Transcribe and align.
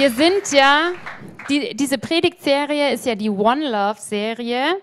Wir 0.00 0.10
sind 0.10 0.50
ja, 0.54 0.92
die, 1.50 1.76
diese 1.76 1.98
Predigtserie 1.98 2.94
ist 2.94 3.04
ja 3.04 3.14
die 3.14 3.28
One 3.28 3.70
Love-Serie. 3.70 4.76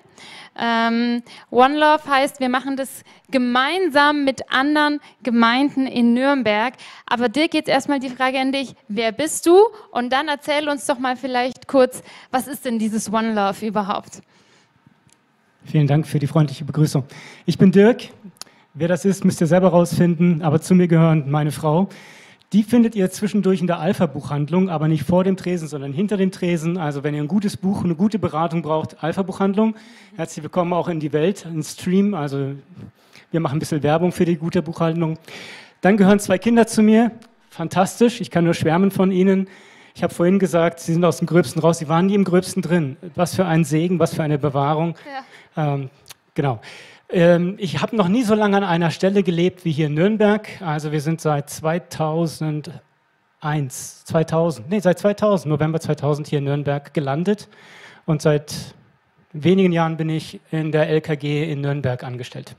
Ähm, 0.56 1.24
One 1.50 1.74
Love 1.76 2.04
heißt, 2.08 2.40
wir 2.40 2.50
machen 2.50 2.78
das 2.78 3.04
gemeinsam 3.32 4.26
mit 4.26 4.44
anderen 4.52 5.00
Gemeinden 5.24 5.88
in 5.88 6.14
Nürnberg. 6.14 6.76
Aber 7.08 7.30
dir 7.30 7.48
geht 7.48 7.68
erstmal 7.68 8.00
die 8.00 8.12
Frage 8.12 8.38
an 8.38 8.52
dich, 8.52 8.76
wer 8.90 9.12
bist 9.12 9.48
du? 9.48 9.58
Und 9.90 10.14
dann 10.14 10.28
erzähl 10.28 10.70
uns 10.70 10.86
doch 10.86 11.00
mal 11.00 11.16
vielleicht 11.16 11.68
kurz, 11.68 12.04
was 12.30 12.46
ist 12.46 12.66
denn 12.66 12.78
dieses 12.78 13.12
One 13.12 13.34
Love 13.34 13.66
überhaupt? 13.66 14.22
Vielen 15.66 15.88
Dank 15.88 16.06
für 16.06 16.20
die 16.20 16.28
freundliche 16.28 16.64
Begrüßung. 16.64 17.06
Ich 17.48 17.58
bin 17.58 17.72
Dirk. 17.72 18.04
Wer 18.76 18.88
das 18.88 19.04
ist, 19.04 19.26
müsst 19.26 19.42
ihr 19.42 19.48
selber 19.48 19.70
rausfinden, 19.70 20.44
aber 20.44 20.62
zu 20.62 20.76
mir 20.76 20.88
gehören 20.88 21.32
meine 21.32 21.52
Frau. 21.52 21.90
Die 22.54 22.64
findet 22.64 22.96
ihr 22.96 23.12
zwischendurch 23.12 23.60
in 23.60 23.68
der 23.68 23.80
Alpha-Buchhandlung, 23.80 24.70
aber 24.70 24.88
nicht 24.88 25.04
vor 25.04 25.26
dem 25.26 25.36
Tresen, 25.36 25.68
sondern 25.68 25.92
hinter 25.92 26.16
dem 26.16 26.32
Tresen. 26.32 26.78
Also 26.78 27.04
wenn 27.04 27.14
ihr 27.14 27.22
ein 27.22 27.28
gutes 27.28 27.58
Buch, 27.58 27.84
eine 27.84 27.94
gute 27.94 28.20
Beratung 28.20 28.62
braucht, 28.62 29.04
Alpha-Buchhandlung. 29.04 29.76
Herzlich 30.16 30.44
willkommen 30.44 30.72
auch 30.72 30.88
in 30.88 31.02
die 31.02 31.12
Welt, 31.12 31.46
in 31.46 31.62
Stream. 31.62 32.14
Also 32.14 32.54
wir 33.32 33.42
machen 33.42 33.58
ein 33.58 33.60
bisschen 33.60 33.84
Werbung 33.84 34.14
für 34.14 34.24
die 34.24 34.38
gute 34.38 34.62
Buchhandlung. 34.62 35.18
Dann 35.82 35.98
gehören 35.98 36.22
zwei 36.22 36.38
Kinder 36.38 36.68
zu 36.68 36.82
mir. 36.84 37.12
Fantastisch, 37.50 38.22
ich 38.22 38.32
kann 38.32 38.46
nur 38.46 38.54
schwärmen 38.54 38.92
von 38.92 39.12
ihnen. 39.12 39.50
Ich 39.94 40.02
habe 40.02 40.14
vorhin 40.14 40.40
gesagt, 40.40 40.80
sie 40.80 40.94
sind 40.94 41.04
aus 41.04 41.18
dem 41.18 41.28
Gröbsten 41.28 41.62
raus. 41.62 41.80
Sie 41.80 41.90
waren 41.90 42.06
nie 42.06 42.16
im 42.16 42.24
Gröbsten 42.24 42.62
drin. 42.62 42.96
Was 43.16 43.36
für 43.36 43.46
ein 43.46 43.66
Segen, 43.66 44.00
was 44.00 44.16
für 44.16 44.24
eine 44.24 44.38
Bewahrung. 44.38 44.96
Ja. 45.58 45.74
Ähm, 45.74 45.90
genau. 46.34 46.62
Ähm, 47.10 47.56
ich 47.58 47.82
habe 47.82 47.96
noch 47.96 48.10
nie 48.10 48.24
so 48.24 48.36
lange 48.36 48.58
an 48.58 48.64
einer 48.64 48.92
Stelle 48.92 49.24
gelebt 49.24 49.66
wie 49.66 49.72
hier 49.72 49.88
in 49.88 49.94
Nürnberg. 49.94 50.48
Also 50.62 50.92
wir 50.92 51.02
sind 51.02 51.22
seit 51.22 51.50
2001, 51.50 54.06
2000, 54.06 54.70
nee, 54.70 54.80
seit 54.80 55.00
2000, 55.00 55.50
November 55.50 55.80
2000 55.80 56.28
hier 56.28 56.40
in 56.40 56.46
Nürnberg 56.46 56.94
gelandet. 56.94 57.48
Und 58.06 58.22
seit 58.22 58.76
wenigen 59.32 59.72
Jahren 59.72 59.98
bin 59.98 60.10
ich 60.10 60.40
in 60.52 60.72
der 60.72 60.90
LKG 60.90 61.52
in 61.52 61.62
Nürnberg 61.62 62.04
angestellt. 62.04 62.56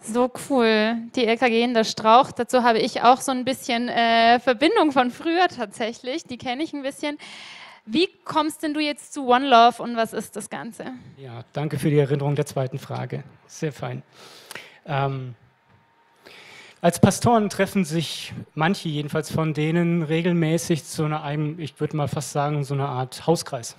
So 0.00 0.30
cool. 0.50 0.96
Die 1.16 1.26
LKG 1.26 1.62
in 1.62 1.74
der 1.74 1.84
Strauch. 1.84 2.30
Dazu 2.30 2.62
habe 2.62 2.78
ich 2.78 3.02
auch 3.02 3.20
so 3.20 3.32
ein 3.32 3.44
bisschen 3.44 3.88
äh, 3.88 4.38
Verbindung 4.38 4.92
von 4.92 5.10
früher 5.10 5.48
tatsächlich. 5.48 6.24
Die 6.24 6.38
kenne 6.38 6.62
ich 6.62 6.72
ein 6.72 6.82
bisschen. 6.82 7.18
Wie 7.88 8.08
kommst 8.24 8.64
denn 8.64 8.74
du 8.74 8.80
jetzt 8.80 9.14
zu 9.14 9.28
One 9.28 9.48
Love 9.48 9.80
und 9.80 9.96
was 9.96 10.12
ist 10.12 10.34
das 10.34 10.50
Ganze? 10.50 10.86
Ja, 11.16 11.44
danke 11.52 11.78
für 11.78 11.88
die 11.88 11.98
Erinnerung 11.98 12.34
der 12.34 12.44
zweiten 12.44 12.80
Frage. 12.80 13.22
Sehr 13.46 13.72
fein. 13.72 14.02
Ähm, 14.84 15.36
als 16.80 17.00
Pastoren 17.00 17.48
treffen 17.48 17.84
sich 17.84 18.34
manche 18.54 18.88
jedenfalls 18.88 19.30
von 19.30 19.54
denen 19.54 20.02
regelmäßig 20.02 20.84
zu 20.84 21.04
einer, 21.04 21.58
ich 21.58 21.78
würde 21.78 21.96
mal 21.96 22.08
fast 22.08 22.32
sagen, 22.32 22.64
so 22.64 22.74
eine 22.74 22.88
Art 22.88 23.24
Hauskreis. 23.28 23.76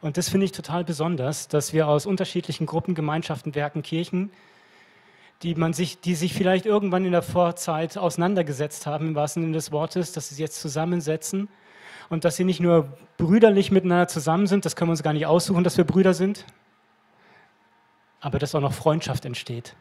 Und 0.00 0.16
das 0.16 0.30
finde 0.30 0.46
ich 0.46 0.52
total 0.52 0.82
besonders, 0.82 1.46
dass 1.46 1.74
wir 1.74 1.88
aus 1.88 2.06
unterschiedlichen 2.06 2.64
Gruppen, 2.64 2.94
Gemeinschaften, 2.94 3.54
Werken, 3.54 3.82
Kirchen, 3.82 4.30
die, 5.42 5.54
man 5.54 5.74
sich, 5.74 6.00
die 6.00 6.14
sich 6.14 6.32
vielleicht 6.32 6.64
irgendwann 6.64 7.04
in 7.04 7.12
der 7.12 7.20
Vorzeit 7.20 7.98
auseinandergesetzt 7.98 8.86
haben, 8.86 9.08
im 9.08 9.14
wahrsten 9.14 9.42
Sinne 9.42 9.54
des 9.54 9.72
Wortes, 9.72 10.12
dass 10.12 10.30
sie 10.30 10.36
sich 10.36 10.40
jetzt 10.40 10.60
zusammensetzen 10.60 11.48
und 12.10 12.24
dass 12.24 12.36
sie 12.36 12.44
nicht 12.44 12.60
nur 12.60 12.92
brüderlich 13.16 13.70
miteinander 13.70 14.08
zusammen 14.08 14.46
sind, 14.46 14.66
das 14.66 14.76
können 14.76 14.90
wir 14.90 14.92
uns 14.92 15.02
gar 15.02 15.14
nicht 15.14 15.26
aussuchen, 15.26 15.64
dass 15.64 15.78
wir 15.78 15.84
Brüder 15.84 16.12
sind, 16.12 16.44
aber 18.20 18.38
dass 18.38 18.54
auch 18.54 18.60
noch 18.60 18.74
Freundschaft 18.74 19.24
entsteht 19.24 19.74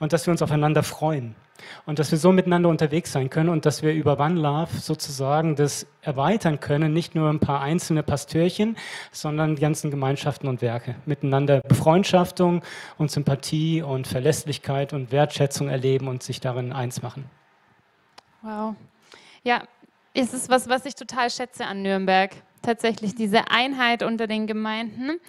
und 0.00 0.12
dass 0.12 0.26
wir 0.26 0.32
uns 0.32 0.42
aufeinander 0.42 0.82
freuen 0.82 1.34
und 1.86 1.98
dass 1.98 2.10
wir 2.10 2.18
so 2.18 2.32
miteinander 2.32 2.68
unterwegs 2.68 3.12
sein 3.12 3.30
können 3.30 3.48
und 3.48 3.66
dass 3.66 3.82
wir 3.82 3.92
über 3.92 4.18
One 4.18 4.40
Love 4.40 4.76
sozusagen 4.78 5.56
das 5.56 5.86
erweitern 6.02 6.60
können, 6.60 6.92
nicht 6.92 7.14
nur 7.14 7.30
ein 7.30 7.40
paar 7.40 7.60
einzelne 7.60 8.02
Pastörchen, 8.02 8.76
sondern 9.10 9.56
die 9.56 9.62
ganzen 9.62 9.90
Gemeinschaften 9.90 10.48
und 10.48 10.60
Werke 10.60 10.96
miteinander 11.06 11.60
Befreundschaftung 11.60 12.62
und 12.96 13.10
Sympathie 13.10 13.82
und 13.82 14.06
Verlässlichkeit 14.06 14.92
und 14.92 15.12
Wertschätzung 15.12 15.68
erleben 15.68 16.08
und 16.08 16.22
sich 16.22 16.40
darin 16.40 16.72
eins 16.72 17.02
machen. 17.02 17.24
Wow. 18.42 18.74
Ja, 19.42 19.62
ist 20.18 20.34
es 20.34 20.48
was, 20.48 20.68
was 20.68 20.84
ich 20.84 20.96
total 20.96 21.30
schätze 21.30 21.64
an 21.64 21.82
Nürnberg. 21.82 22.32
Tatsächlich 22.62 23.14
diese 23.14 23.50
Einheit 23.50 24.02
unter 24.02 24.26
den 24.26 24.48
Gemeinden. 24.48 25.20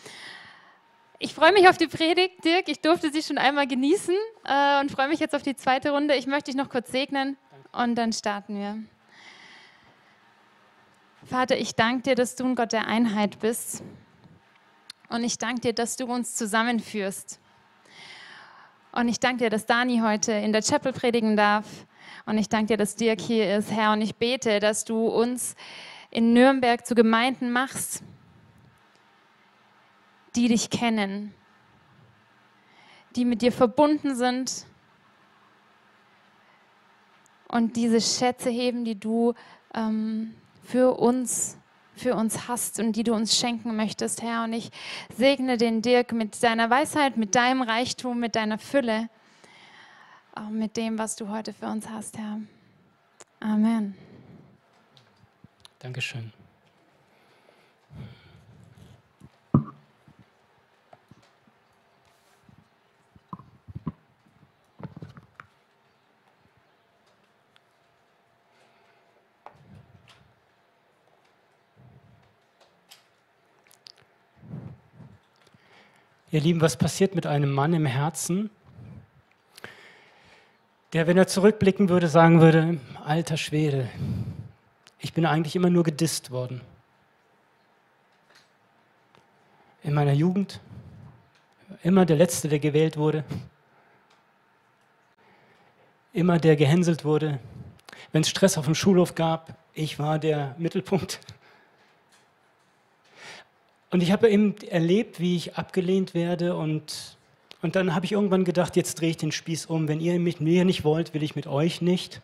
Ich 1.20 1.36
freue 1.36 1.52
mich 1.52 1.70
auf 1.70 1.78
die 1.78 1.88
Predigt, 1.88 2.44
Dirk. 2.44 2.68
Ich 2.70 2.82
durfte 2.82 3.12
sie 3.12 3.22
schon 3.22 3.38
einmal 3.38 3.68
genießen 3.68 4.16
äh, 4.46 4.80
und 4.80 4.90
freue 4.90 5.10
mich 5.10 5.20
jetzt 5.20 5.36
auf 5.36 5.44
die 5.44 5.56
zweite 5.56 5.92
Runde. 5.92 6.16
Ich 6.16 6.26
möchte 6.26 6.50
dich 6.50 6.56
noch 6.56 6.70
kurz 6.70 6.92
segnen 6.92 7.38
und 7.72 7.96
dann 7.96 8.14
starten 8.14 8.58
wir. 8.58 8.80
Vater, 11.24 11.58
ich 11.58 11.76
danke 11.76 12.04
dir, 12.04 12.16
dass 12.16 12.36
du 12.36 12.46
ein 12.46 12.56
Gott 12.56 12.72
der 12.72 12.88
Einheit 12.88 13.40
bist. 13.40 13.84
Und 15.10 15.24
ich 15.24 15.38
danke 15.38 15.62
dir, 15.62 15.74
dass 15.74 15.98
du 15.98 16.06
uns 16.06 16.36
zusammenführst. 16.36 17.40
Und 18.92 19.08
ich 19.08 19.20
danke 19.20 19.44
dir, 19.44 19.50
dass 19.52 19.68
Dani 19.68 20.00
heute 20.04 20.32
in 20.32 20.52
der 20.52 20.64
Chapel 20.64 20.94
predigen 20.94 21.38
darf. 21.38 21.66
Und 22.30 22.38
ich 22.38 22.48
danke 22.48 22.68
dir, 22.68 22.78
dass 22.78 22.96
Dirk 22.96 23.22
hier 23.22 23.58
ist, 23.58 23.72
Herr. 23.72 23.92
Und 23.92 24.02
ich 24.02 24.16
bete, 24.16 24.60
dass 24.60 24.86
du 24.86 25.08
uns 25.08 25.56
in 26.12 26.32
Nürnberg 26.32 26.86
zu 26.86 26.94
Gemeinden 26.94 27.52
machst, 27.52 28.04
die 30.36 30.48
dich 30.48 30.70
kennen, 30.70 31.34
die 33.16 33.26
mit 33.26 33.42
dir 33.42 33.52
verbunden 33.52 34.16
sind 34.16 34.68
und 37.48 37.76
diese 37.76 38.00
Schätze 38.00 38.52
heben, 38.52 38.86
die 38.86 39.00
du 39.00 39.34
ähm, 39.74 40.36
für 40.62 41.00
uns 41.00 41.58
für 41.96 42.14
uns 42.14 42.48
hast 42.48 42.80
und 42.80 42.96
die 42.96 43.04
du 43.04 43.14
uns 43.14 43.38
schenken 43.38 43.76
möchtest, 43.76 44.22
Herr. 44.22 44.44
Und 44.44 44.54
ich 44.54 44.70
segne 45.18 45.58
den 45.58 45.82
Dirk 45.82 46.14
mit 46.14 46.42
deiner 46.44 46.70
Weisheit, 46.70 47.18
mit 47.18 47.34
deinem 47.34 47.64
Reichtum, 47.64 48.20
mit 48.20 48.36
deiner 48.36 48.60
Fülle 48.60 49.10
auch 50.40 50.50
mit 50.50 50.78
dem, 50.78 50.98
was 50.98 51.16
du 51.16 51.30
heute 51.30 51.54
für 51.54 51.68
uns 51.68 51.90
hast, 51.90 52.18
Herr. 52.18 52.40
Amen. 53.40 53.96
Dankeschön. 55.80 56.34
Ihr 76.32 76.42
Lieben, 76.42 76.62
was 76.62 76.78
passiert 76.78 77.16
mit 77.16 77.26
einem 77.26 77.52
Mann 77.52 77.74
im 77.74 77.88
Herzen, 77.88 78.52
der, 80.94 81.08
wenn 81.08 81.18
er 81.18 81.28
zurückblicken 81.28 81.90
würde, 81.90 82.08
sagen 82.08 82.42
würde, 82.42 82.80
alter 83.04 83.38
Schwede, 83.38 83.90
ich 85.00 85.14
bin 85.14 85.26
eigentlich 85.26 85.56
immer 85.56 85.70
nur 85.70 85.84
gedisst 85.84 86.32
worden. 86.32 86.62
In 89.84 89.94
meiner 89.94 90.14
Jugend, 90.14 90.60
immer 91.84 92.06
der 92.06 92.18
Letzte, 92.18 92.50
der 92.50 92.60
gewählt 92.60 92.98
wurde, 92.98 93.24
immer 96.12 96.40
der 96.40 96.56
gehänselt 96.56 97.06
wurde. 97.06 97.40
Wenn 98.12 98.22
es 98.22 98.30
Stress 98.30 98.58
auf 98.58 98.66
dem 98.66 98.76
Schulhof 98.76 99.16
gab, 99.16 99.56
ich 99.74 100.00
war 100.00 100.20
der 100.20 100.56
Mittelpunkt. 100.58 101.20
Und 103.92 104.02
ich 104.02 104.12
habe 104.12 104.30
eben 104.30 104.58
erlebt, 104.58 105.20
wie 105.20 105.36
ich 105.36 105.56
abgelehnt 105.56 106.14
werde 106.14 106.56
und 106.56 107.18
und 107.62 107.76
dann 107.76 107.94
habe 107.94 108.06
ich 108.06 108.14
irgendwann 108.14 108.46
gedacht, 108.46 108.78
jetzt 108.78 109.02
drehe 109.02 109.10
ich 109.10 109.18
den 109.18 109.34
Spieß 109.34 109.66
um. 109.66 109.90
Wenn 109.90 110.00
ihr 110.00 110.18
mich 110.18 110.40
mir 110.40 110.64
nicht 110.64 110.86
wollt, 110.86 111.14
will 111.14 111.24
ich 111.24 111.36
mit 111.36 111.46
euch 111.46 111.82
nicht. 111.82 112.22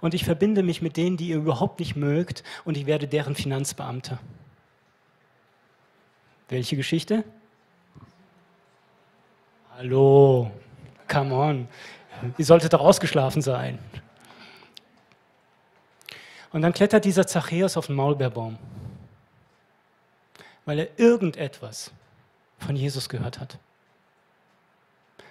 Und 0.00 0.14
ich 0.14 0.24
verbinde 0.24 0.62
mich 0.62 0.80
mit 0.80 0.96
denen, 0.96 1.18
die 1.18 1.28
ihr 1.28 1.36
überhaupt 1.36 1.78
nicht 1.78 1.94
mögt, 1.94 2.42
und 2.64 2.76
ich 2.76 2.86
werde 2.86 3.06
deren 3.06 3.34
Finanzbeamter. 3.34 4.18
Welche 6.48 6.76
Geschichte? 6.76 7.24
Hallo, 9.76 10.50
come 11.06 11.34
on. 11.34 11.68
Ihr 12.38 12.44
solltet 12.46 12.72
doch 12.72 12.80
ausgeschlafen 12.80 13.42
sein. 13.42 13.78
Und 16.50 16.62
dann 16.62 16.72
klettert 16.72 17.04
dieser 17.04 17.26
Zachäus 17.26 17.76
auf 17.76 17.88
den 17.88 17.96
Maulbeerbaum, 17.96 18.56
weil 20.64 20.78
er 20.78 20.98
irgendetwas 20.98 21.92
von 22.58 22.74
Jesus 22.74 23.10
gehört 23.10 23.38
hat. 23.38 23.58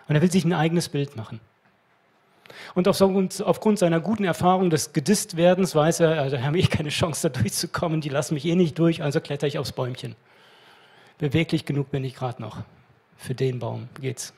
Und 0.07 0.15
er 0.15 0.21
will 0.21 0.31
sich 0.31 0.45
ein 0.45 0.53
eigenes 0.53 0.89
Bild 0.89 1.15
machen. 1.15 1.39
Und 2.75 2.87
aufgrund 2.87 3.79
seiner 3.79 3.99
guten 3.99 4.23
Erfahrung 4.23 4.69
des 4.69 4.93
Gedisstwerdens 4.93 5.75
weiß 5.75 5.99
er, 5.99 6.29
da 6.29 6.41
habe 6.41 6.57
ich 6.57 6.69
keine 6.69 6.89
Chance, 6.89 7.29
da 7.29 7.39
durchzukommen, 7.39 8.01
die 8.01 8.09
lassen 8.09 8.35
mich 8.35 8.45
eh 8.45 8.55
nicht 8.55 8.79
durch, 8.79 9.03
also 9.03 9.19
kletter 9.19 9.47
ich 9.47 9.59
aufs 9.59 9.71
Bäumchen. 9.71 10.15
Beweglich 11.17 11.65
genug 11.65 11.91
bin 11.91 12.03
ich 12.03 12.15
gerade 12.15 12.41
noch. 12.41 12.63
Für 13.17 13.35
den 13.35 13.59
Baum 13.59 13.89
geht's. 13.99 14.33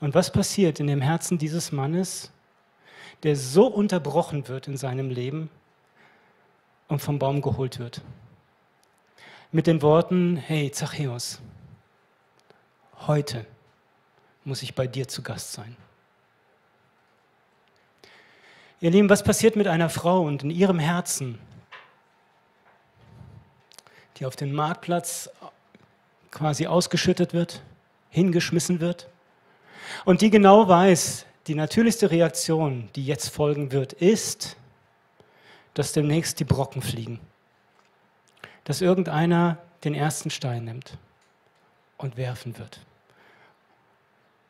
Und 0.00 0.14
was 0.14 0.32
passiert 0.32 0.80
in 0.80 0.86
dem 0.86 1.00
Herzen 1.00 1.38
dieses 1.38 1.72
Mannes? 1.72 2.32
der 3.24 3.36
so 3.36 3.66
unterbrochen 3.66 4.48
wird 4.48 4.68
in 4.68 4.76
seinem 4.76 5.10
Leben 5.10 5.48
und 6.88 7.00
vom 7.00 7.18
Baum 7.18 7.40
geholt 7.40 7.78
wird. 7.78 8.02
Mit 9.50 9.66
den 9.66 9.82
Worten, 9.82 10.36
hey 10.36 10.70
Zachäus, 10.70 11.40
heute 13.06 13.46
muss 14.44 14.62
ich 14.62 14.74
bei 14.74 14.86
dir 14.86 15.08
zu 15.08 15.22
Gast 15.22 15.52
sein. 15.52 15.76
Ihr 18.80 18.90
Lieben, 18.90 19.08
was 19.08 19.22
passiert 19.22 19.56
mit 19.56 19.66
einer 19.66 19.88
Frau 19.88 20.22
und 20.22 20.42
in 20.42 20.50
ihrem 20.50 20.78
Herzen, 20.78 21.38
die 24.16 24.26
auf 24.26 24.36
den 24.36 24.52
Marktplatz 24.52 25.30
quasi 26.30 26.66
ausgeschüttet 26.66 27.32
wird, 27.32 27.62
hingeschmissen 28.10 28.80
wird 28.80 29.08
und 30.04 30.20
die 30.20 30.30
genau 30.30 30.68
weiß, 30.68 31.26
die 31.46 31.54
natürlichste 31.54 32.10
Reaktion, 32.10 32.88
die 32.94 33.06
jetzt 33.06 33.28
folgen 33.28 33.72
wird, 33.72 33.92
ist, 33.92 34.56
dass 35.74 35.92
demnächst 35.92 36.40
die 36.40 36.44
Brocken 36.44 36.82
fliegen. 36.82 37.20
Dass 38.64 38.80
irgendeiner 38.80 39.58
den 39.84 39.94
ersten 39.94 40.30
Stein 40.30 40.64
nimmt 40.64 40.96
und 42.04 42.16
werfen 42.16 42.58
wird. 42.58 42.80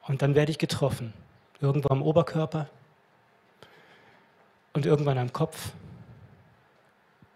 Und 0.06 0.20
dann 0.22 0.34
werde 0.34 0.50
ich 0.50 0.58
getroffen. 0.58 1.14
Irgendwo 1.60 1.88
am 1.88 2.02
Oberkörper 2.02 2.68
und 4.74 4.84
irgendwann 4.84 5.16
am 5.18 5.32
Kopf. 5.32 5.72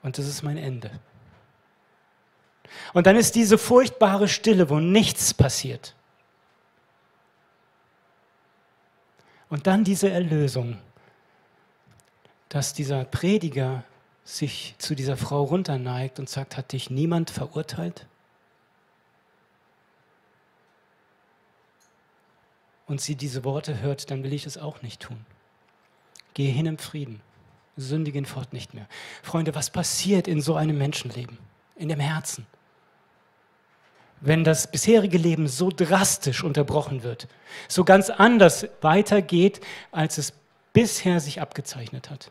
Und 0.02 0.18
das 0.18 0.26
ist 0.26 0.42
mein 0.42 0.58
Ende. 0.58 0.90
Und 2.92 3.06
dann 3.06 3.16
ist 3.16 3.34
diese 3.36 3.56
furchtbare 3.56 4.28
Stille, 4.28 4.68
wo 4.68 4.80
nichts 4.80 5.32
passiert. 5.32 5.94
Und 9.48 9.66
dann 9.66 9.84
diese 9.84 10.10
Erlösung, 10.10 10.78
dass 12.50 12.74
dieser 12.74 13.04
Prediger 13.04 13.84
sich 14.24 14.74
zu 14.78 14.94
dieser 14.94 15.16
Frau 15.16 15.44
runterneigt 15.44 16.18
und 16.18 16.28
sagt, 16.28 16.58
hat 16.58 16.72
dich 16.72 16.90
niemand 16.90 17.30
verurteilt? 17.30 18.06
Und 22.88 23.00
sie 23.00 23.14
diese 23.14 23.44
Worte 23.44 23.80
hört, 23.80 24.10
dann 24.10 24.24
will 24.24 24.32
ich 24.32 24.46
es 24.46 24.58
auch 24.58 24.82
nicht 24.82 25.00
tun. 25.00 25.24
Gehe 26.34 26.50
hin 26.50 26.66
im 26.66 26.78
Frieden, 26.78 27.20
sündige 27.76 28.18
ihn 28.18 28.26
fort 28.26 28.52
nicht 28.52 28.74
mehr. 28.74 28.88
Freunde, 29.22 29.54
was 29.54 29.70
passiert 29.70 30.26
in 30.26 30.40
so 30.40 30.56
einem 30.56 30.78
Menschenleben, 30.78 31.38
in 31.76 31.88
dem 31.88 32.00
Herzen? 32.00 32.46
wenn 34.20 34.44
das 34.44 34.70
bisherige 34.70 35.18
Leben 35.18 35.48
so 35.48 35.70
drastisch 35.70 36.42
unterbrochen 36.42 37.02
wird, 37.02 37.28
so 37.68 37.84
ganz 37.84 38.10
anders 38.10 38.66
weitergeht, 38.80 39.60
als 39.92 40.18
es 40.18 40.32
bisher 40.72 41.20
sich 41.20 41.40
abgezeichnet 41.40 42.10
hat. 42.10 42.30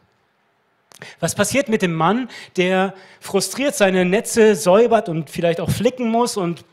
Was 1.20 1.36
passiert 1.36 1.70
mit 1.70 1.82
dem 1.82 1.94
Mann, 1.94 2.28
der 2.56 2.94
frustriert 3.20 3.76
seine 3.76 4.04
Netze 4.04 4.56
säubert 4.56 5.10
und 5.10 5.30
vielleicht 5.30 5.60
auch 5.60 5.70
flicken 5.70 6.10
muss 6.10 6.38
und 6.38 6.66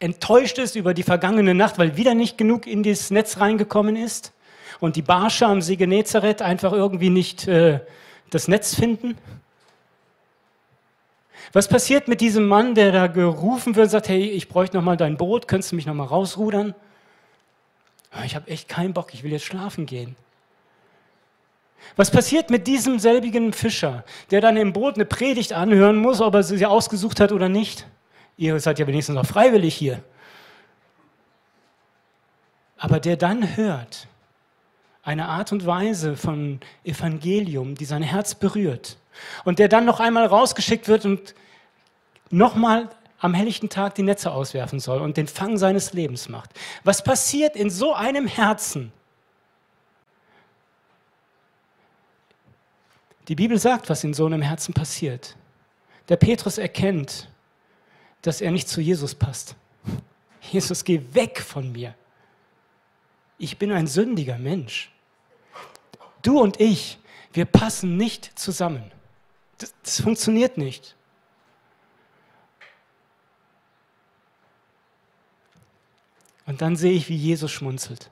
enttäuscht 0.00 0.58
ist 0.58 0.74
über 0.74 0.94
die 0.94 1.02
vergangene 1.02 1.54
Nacht, 1.54 1.78
weil 1.78 1.96
wieder 1.96 2.14
nicht 2.14 2.36
genug 2.36 2.66
in 2.66 2.82
das 2.82 3.10
Netz 3.10 3.38
reingekommen 3.38 3.96
ist 3.96 4.32
und 4.80 4.96
die 4.96 5.02
Barsche 5.02 5.46
am 5.46 5.62
See 5.62 5.76
Genezareth 5.76 6.42
einfach 6.42 6.72
irgendwie 6.72 7.10
nicht 7.10 7.46
äh, 7.46 7.80
das 8.30 8.48
Netz 8.48 8.74
finden? 8.74 9.16
Was 11.52 11.68
passiert 11.68 12.08
mit 12.08 12.20
diesem 12.20 12.46
Mann, 12.46 12.74
der 12.74 12.92
da 12.92 13.06
gerufen 13.08 13.74
wird 13.74 13.84
und 13.84 13.90
sagt, 13.90 14.08
hey, 14.08 14.22
ich 14.22 14.48
bräuchte 14.48 14.76
noch 14.76 14.84
mal 14.84 14.96
dein 14.96 15.16
Boot, 15.16 15.48
könntest 15.48 15.72
du 15.72 15.76
mich 15.76 15.86
noch 15.86 15.94
mal 15.94 16.04
rausrudern? 16.04 16.74
Ah, 18.12 18.24
ich 18.24 18.34
habe 18.34 18.48
echt 18.48 18.68
keinen 18.68 18.94
Bock, 18.94 19.12
ich 19.14 19.22
will 19.22 19.32
jetzt 19.32 19.44
schlafen 19.44 19.86
gehen. 19.86 20.16
Was 21.96 22.10
passiert 22.10 22.50
mit 22.50 22.66
diesem 22.66 22.98
selbigen 22.98 23.52
Fischer, 23.52 24.04
der 24.30 24.40
dann 24.40 24.56
im 24.56 24.72
Boot 24.72 24.94
eine 24.94 25.04
Predigt 25.04 25.52
anhören 25.52 25.96
muss, 25.96 26.20
ob 26.20 26.34
er 26.34 26.42
sie 26.42 26.66
ausgesucht 26.66 27.20
hat 27.20 27.32
oder 27.32 27.48
nicht? 27.48 27.86
Ihr 28.40 28.58
seid 28.58 28.78
ja 28.78 28.86
wenigstens 28.86 29.16
noch 29.16 29.26
freiwillig 29.26 29.74
hier. 29.74 30.02
Aber 32.78 32.98
der 32.98 33.18
dann 33.18 33.54
hört, 33.54 34.08
eine 35.02 35.28
Art 35.28 35.52
und 35.52 35.66
Weise 35.66 36.16
von 36.16 36.58
Evangelium, 36.82 37.74
die 37.74 37.84
sein 37.84 38.02
Herz 38.02 38.34
berührt, 38.34 38.96
und 39.44 39.58
der 39.58 39.68
dann 39.68 39.84
noch 39.84 40.00
einmal 40.00 40.24
rausgeschickt 40.24 40.88
wird 40.88 41.04
und 41.04 41.34
nochmal 42.30 42.88
am 43.18 43.34
helllichten 43.34 43.68
Tag 43.68 43.96
die 43.96 44.02
Netze 44.02 44.30
auswerfen 44.32 44.80
soll 44.80 45.02
und 45.02 45.18
den 45.18 45.26
Fang 45.26 45.58
seines 45.58 45.92
Lebens 45.92 46.30
macht. 46.30 46.48
Was 46.82 47.04
passiert 47.04 47.56
in 47.56 47.68
so 47.68 47.92
einem 47.92 48.26
Herzen? 48.26 48.90
Die 53.28 53.34
Bibel 53.34 53.58
sagt, 53.58 53.90
was 53.90 54.02
in 54.02 54.14
so 54.14 54.24
einem 54.24 54.40
Herzen 54.40 54.72
passiert. 54.72 55.36
Der 56.08 56.16
Petrus 56.16 56.56
erkennt, 56.56 57.29
dass 58.22 58.40
er 58.40 58.50
nicht 58.50 58.68
zu 58.68 58.80
Jesus 58.80 59.14
passt. 59.14 59.56
Jesus, 60.40 60.84
geh 60.84 61.02
weg 61.12 61.40
von 61.40 61.72
mir. 61.72 61.94
Ich 63.38 63.58
bin 63.58 63.72
ein 63.72 63.86
sündiger 63.86 64.38
Mensch. 64.38 64.92
Du 66.22 66.40
und 66.40 66.60
ich, 66.60 66.98
wir 67.32 67.44
passen 67.44 67.96
nicht 67.96 68.38
zusammen. 68.38 68.90
Das, 69.58 69.74
das 69.82 70.00
funktioniert 70.00 70.58
nicht. 70.58 70.96
Und 76.46 76.60
dann 76.62 76.76
sehe 76.76 76.92
ich, 76.92 77.08
wie 77.08 77.16
Jesus 77.16 77.52
schmunzelt 77.52 78.10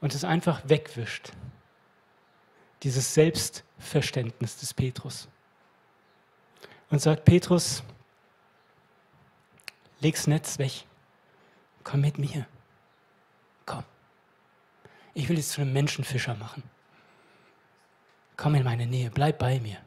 und 0.00 0.14
es 0.14 0.22
einfach 0.22 0.62
wegwischt. 0.68 1.32
Dieses 2.82 3.14
Selbstverständnis 3.14 4.58
des 4.58 4.74
Petrus. 4.74 5.28
Und 6.90 7.00
sagt, 7.00 7.24
Petrus, 7.24 7.82
leg's 10.04 10.26
Netz 10.26 10.58
weg. 10.58 10.84
Komm 11.82 12.02
mit 12.02 12.18
mir. 12.18 12.46
Komm. 13.66 13.84
Ich 15.14 15.28
will 15.28 15.36
dich 15.36 15.48
zu 15.48 15.60
einem 15.60 15.72
Menschenfischer 15.72 16.34
machen. 16.34 16.62
Komm 18.36 18.54
in 18.54 18.64
meine 18.64 18.86
Nähe, 18.86 19.10
bleib 19.10 19.38
bei 19.38 19.60
mir. 19.60 19.78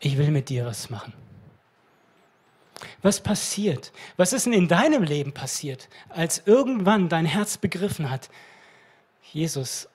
Ich 0.00 0.16
will 0.16 0.30
mit 0.30 0.48
dir 0.48 0.66
was 0.66 0.90
machen. 0.90 1.12
Was 3.02 3.20
passiert? 3.20 3.92
Was 4.16 4.32
ist 4.32 4.46
denn 4.46 4.52
in 4.52 4.68
deinem 4.68 5.02
Leben 5.02 5.32
passiert, 5.32 5.88
als 6.08 6.42
irgendwann 6.46 7.08
dein 7.08 7.26
Herz 7.26 7.56
begriffen 7.56 8.10
hat, 8.10 8.28
Jesus, 9.32 9.88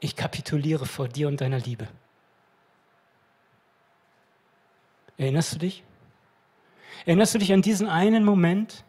ich 0.00 0.16
kapituliere 0.16 0.86
vor 0.86 1.08
dir 1.08 1.28
und 1.28 1.40
deiner 1.40 1.60
Liebe. 1.60 1.88
Erinnerst 5.16 5.54
du 5.54 5.58
dich? 5.58 5.84
Erinnerst 7.04 7.34
du 7.34 7.38
dich 7.38 7.52
an 7.52 7.62
diesen 7.62 7.88
einen 7.88 8.24
Moment? 8.24 8.84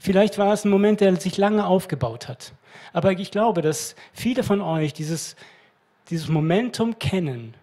Vielleicht 0.00 0.38
war 0.38 0.52
es 0.52 0.64
ein 0.64 0.70
Moment, 0.70 1.00
der 1.00 1.16
sich 1.16 1.36
lange 1.36 1.66
aufgebaut 1.66 2.28
hat. 2.28 2.52
Aber 2.92 3.12
ich 3.12 3.30
glaube, 3.30 3.62
dass 3.62 3.94
viele 4.12 4.42
von 4.42 4.60
euch 4.60 4.92
dieses, 4.92 5.36
dieses 6.10 6.28
Momentum 6.28 6.98
kennen. 6.98 7.54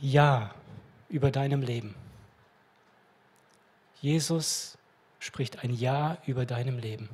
Ja, 0.00 0.54
über 1.08 1.30
deinem 1.30 1.62
Leben. 1.62 1.94
Jesus 4.00 4.78
spricht 5.18 5.64
ein 5.64 5.74
Ja 5.74 6.18
über 6.26 6.46
deinem 6.46 6.78
Leben. 6.78 7.08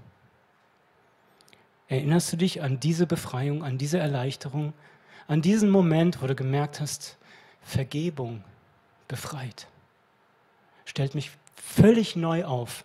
Erinnerst 1.89 2.33
du 2.33 2.37
dich 2.37 2.63
an 2.63 2.81
diese 2.81 3.07
Befreiung, 3.07 3.63
an 3.63 3.79
diese 3.79 3.99
Erleichterung, 3.99 4.73
an 5.27 5.43
diesen 5.43 5.71
Moment, 5.71 6.21
wo 6.23 6.27
du 6.27 6.35
gemerkt 6.35 6.81
hast, 6.81 7.17
Vergebung 7.63 8.45
befreit, 9.09 9.69
stellt 10.95 11.17
mich 11.17 11.33
völlig 11.57 12.15
neu 12.15 12.45
auf. 12.45 12.85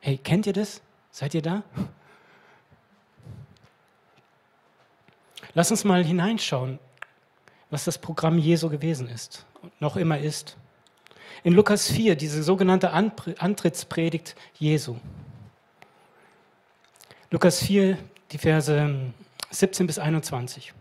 Hey, 0.00 0.18
kennt 0.18 0.46
ihr 0.46 0.52
das? 0.52 0.82
Seid 1.10 1.32
ihr 1.32 1.40
da? 1.40 1.62
Lass 5.54 5.70
uns 5.70 5.82
mal 5.84 6.04
hineinschauen, 6.04 6.78
was 7.70 7.84
das 7.84 7.96
Programm 7.96 8.36
Jesu 8.36 8.68
gewesen 8.68 9.08
ist 9.08 9.46
und 9.62 9.80
noch 9.80 9.96
immer 9.96 10.18
ist. 10.18 10.58
In 11.42 11.54
Lukas 11.54 11.90
4, 11.90 12.16
diese 12.16 12.42
sogenannte 12.42 12.90
Antrittspredigt 12.92 14.36
Jesu. 14.58 14.96
Lukas 17.30 17.62
4, 17.62 17.96
die 18.30 18.38
Verse 18.38 19.10
17 19.48 19.86
bis 19.86 19.98
21. 19.98 20.74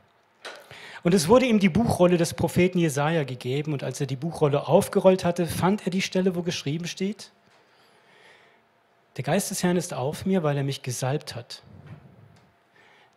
Und 1.03 1.13
es 1.13 1.27
wurde 1.27 1.46
ihm 1.46 1.60
die 1.60 1.70
Buchrolle 1.70 2.18
des 2.18 2.34
Propheten 2.34 2.79
Jesaja 2.79 3.24
gegeben, 3.24 3.74
und 3.74 3.84
als 3.84 4.01
er 4.01 4.08
die 4.08 4.15
Buchrolle 4.15 4.68
aufgerollt 4.68 5.24
hatte, 5.24 5.46
fand 5.46 5.86
er 5.86 5.91
die 5.91 6.01
Stelle, 6.01 6.36
wo 6.36 6.41
geschrieben 6.41 6.88
steht: 6.88 7.32
der 9.20 9.24
Geist 9.24 9.51
des 9.51 9.63
Herrn 9.63 9.77
ist 9.77 9.94
auf 9.94 10.25
mir, 10.25 10.44
weil 10.44 10.56
er 10.56 10.63
mich 10.63 10.82
gesalbt 10.82 11.36
hat, 11.36 11.62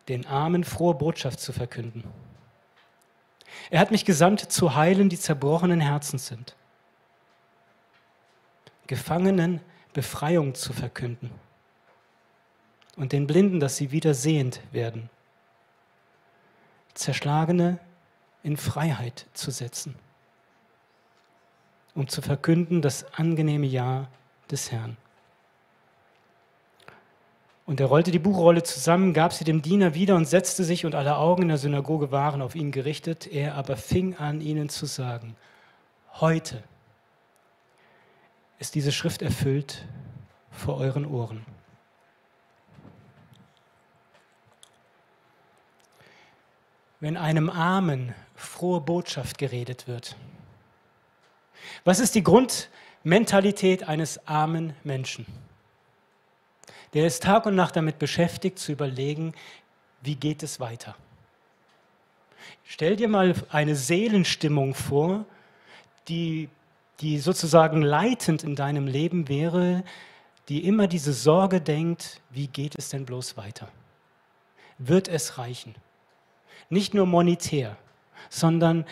den 0.09 0.27
Armen 0.27 0.65
frohe 0.65 0.95
Botschaft 0.95 1.39
zu 1.39 1.53
verkünden. 1.53 2.05
Er 3.71 3.79
hat 3.79 3.91
mich 3.91 4.05
gesandt, 4.05 4.41
zu 4.41 4.75
heilen, 4.75 5.09
die 5.09 5.19
zerbrochenen 5.19 5.81
Herzen 5.81 6.19
sind, 6.19 6.57
Gefangenen 8.89 9.61
Befreiung 9.93 10.55
zu 10.55 10.73
verkünden 10.73 11.31
und 12.97 13.13
den 13.13 13.27
Blinden, 13.27 13.61
dass 13.61 13.77
sie 13.77 13.93
wieder 13.93 14.13
sehend 14.13 14.61
werden. 14.73 15.09
Zerschlagene 16.95 17.79
in 18.43 18.57
Freiheit 18.57 19.27
zu 19.35 19.51
setzen, 19.51 19.95
um 21.95 22.09
zu 22.09 22.23
verkünden 22.23 22.83
das 22.83 23.13
angenehme 23.15 23.67
Ja 23.67 24.09
des 24.51 24.73
Herrn. 24.73 24.97
Und 27.65 27.81
er 27.81 27.87
rollte 27.87 28.11
die 28.11 28.19
Buchrolle 28.19 28.65
zusammen, 28.65 29.15
gab 29.15 29.33
sie 29.33 29.45
dem 29.45 29.63
Diener 29.63 29.95
wieder 29.95 30.17
und 30.17 30.27
setzte 30.27 30.65
sich, 30.65 30.85
und 30.85 30.95
alle 30.95 31.17
Augen 31.17 31.43
in 31.43 31.49
der 31.49 31.59
Synagoge 31.59 32.11
waren 32.11 32.43
auf 32.43 32.55
ihn 32.55 32.73
gerichtet. 32.73 33.27
Er 33.27 33.55
aber 33.55 33.77
fing 33.77 34.17
an, 34.17 34.41
ihnen 34.41 34.69
zu 34.69 34.85
sagen, 34.87 35.37
heute 36.15 36.63
ist 38.59 38.75
diese 38.75 38.93
Schrift 38.93 39.23
erfüllt 39.23 39.87
vor 40.51 40.79
euren 40.79 41.07
Ohren. 41.07 41.47
Wenn 47.03 47.17
einem 47.17 47.51
Armen 47.51 48.15
frohe 48.37 48.81
Botschaft 48.81 49.37
geredet 49.37 49.89
wird, 49.89 50.15
was 51.83 51.99
ist 51.99 52.15
die 52.15 52.23
Grundmentalität 52.23 53.89
eines 53.89 54.25
armen 54.29 54.75
Menschen? 54.85 55.27
Der 56.95 57.05
ist 57.09 57.25
Tag 57.25 57.45
und 57.47 57.57
Nacht 57.57 57.75
damit 57.75 57.99
beschäftigt 57.99 58.61
zu 58.61 58.71
überlegen, 58.71 59.35
wie 60.03 60.15
geht 60.15 60.45
es 60.45 60.61
weiter. 60.61 60.95
Stell 62.63 62.95
dir 62.95 63.09
mal 63.09 63.35
eine 63.51 63.75
Seelenstimmung 63.75 64.73
vor, 64.73 65.25
die, 66.07 66.49
die 67.01 67.19
sozusagen 67.19 67.83
leitend 67.83 68.45
in 68.45 68.55
deinem 68.55 68.87
Leben 68.87 69.29
wäre, 69.29 69.83
die 70.49 70.69
immer 70.69 70.87
diese 70.87 71.13
Sorge 71.13 71.61
denkt, 71.61 72.21
wie 72.31 72.47
geht 72.47 72.77
es 72.77 72.91
denn 72.91 73.05
bloß 73.05 73.37
weiter? 73.37 73.67
Wird 74.79 75.09
es 75.09 75.37
reichen? 75.37 75.75
Nicht 76.73 76.95
nur 76.95 77.05
monetär, 77.05 77.77
sondern 78.31 78.87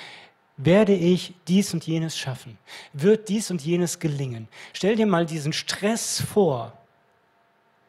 werde 0.58 0.92
ich 0.92 1.34
dies 1.48 1.72
und 1.72 1.86
jenes 1.86 2.18
schaffen? 2.18 2.58
Wird 2.92 3.30
dies 3.30 3.50
und 3.50 3.62
jenes 3.62 3.98
gelingen? 3.98 4.48
Stell 4.74 4.96
dir 4.96 5.06
mal 5.06 5.24
diesen 5.24 5.54
Stress 5.54 6.20
vor, 6.20 6.76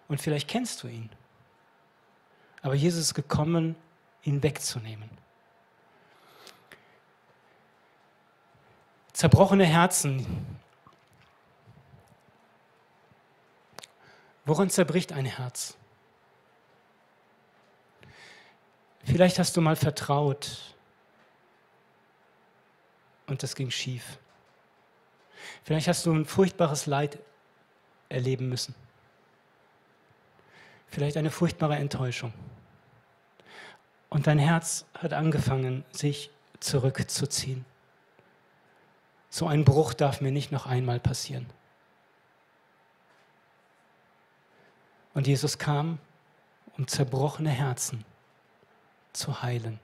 und 0.07 0.21
vielleicht 0.21 0.47
kennst 0.47 0.81
du 0.81 0.87
ihn. 0.87 1.09
Aber 2.61 2.73
Jesus 2.73 3.01
ist 3.01 3.13
gekommen, 3.15 3.75
ihn 4.23 4.41
wegzunehmen. 4.41 5.09
Zerbrochene 9.11 9.65
Herzen. 9.65 10.25
Woran 14.45 14.69
zerbricht 14.69 15.11
ein 15.11 15.25
Herz? 15.25 15.75
Vielleicht 19.03 19.39
hast 19.39 19.57
du 19.57 19.61
mal 19.61 19.75
vertraut 19.75 20.75
und 23.27 23.41
das 23.43 23.55
ging 23.55 23.71
schief. 23.71 24.19
Vielleicht 25.63 25.87
hast 25.87 26.05
du 26.05 26.13
ein 26.13 26.25
furchtbares 26.25 26.85
Leid 26.85 27.17
erleben 28.09 28.49
müssen. 28.49 28.75
Vielleicht 30.87 31.17
eine 31.17 31.31
furchtbare 31.31 31.75
Enttäuschung. 31.75 32.33
Und 34.09 34.27
dein 34.27 34.39
Herz 34.39 34.85
hat 34.93 35.13
angefangen, 35.13 35.85
sich 35.91 36.29
zurückzuziehen. 36.59 37.65
So 39.29 39.47
ein 39.47 39.63
Bruch 39.63 39.93
darf 39.93 40.19
mir 40.19 40.31
nicht 40.31 40.51
noch 40.51 40.65
einmal 40.65 40.99
passieren. 40.99 41.49
Und 45.13 45.27
Jesus 45.27 45.57
kam, 45.57 45.97
um 46.77 46.87
zerbrochene 46.87 47.49
Herzen 47.49 48.03
zu 49.13 49.41
heilen. 49.41 49.79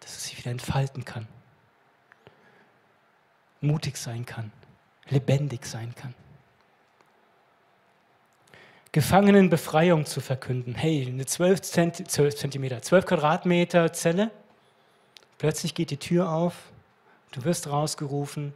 Dass 0.00 0.16
es 0.16 0.24
sich 0.24 0.38
wieder 0.38 0.50
entfalten 0.50 1.04
kann, 1.04 1.26
mutig 3.60 3.96
sein 3.96 4.26
kann, 4.26 4.52
lebendig 5.08 5.66
sein 5.66 5.94
kann. 5.94 6.14
Gefangenen 8.92 9.50
Befreiung 9.50 10.06
zu 10.06 10.20
verkünden. 10.20 10.76
Hey, 10.76 11.06
eine 11.08 11.26
12, 11.26 11.62
Zent 11.62 12.10
12 12.10 12.36
Zentimeter, 12.36 12.80
12 12.80 13.06
Quadratmeter 13.06 13.92
Zelle. 13.92 14.30
Plötzlich 15.38 15.74
geht 15.74 15.90
die 15.90 15.96
Tür 15.96 16.30
auf, 16.30 16.54
du 17.32 17.42
wirst 17.44 17.66
rausgerufen. 17.66 18.54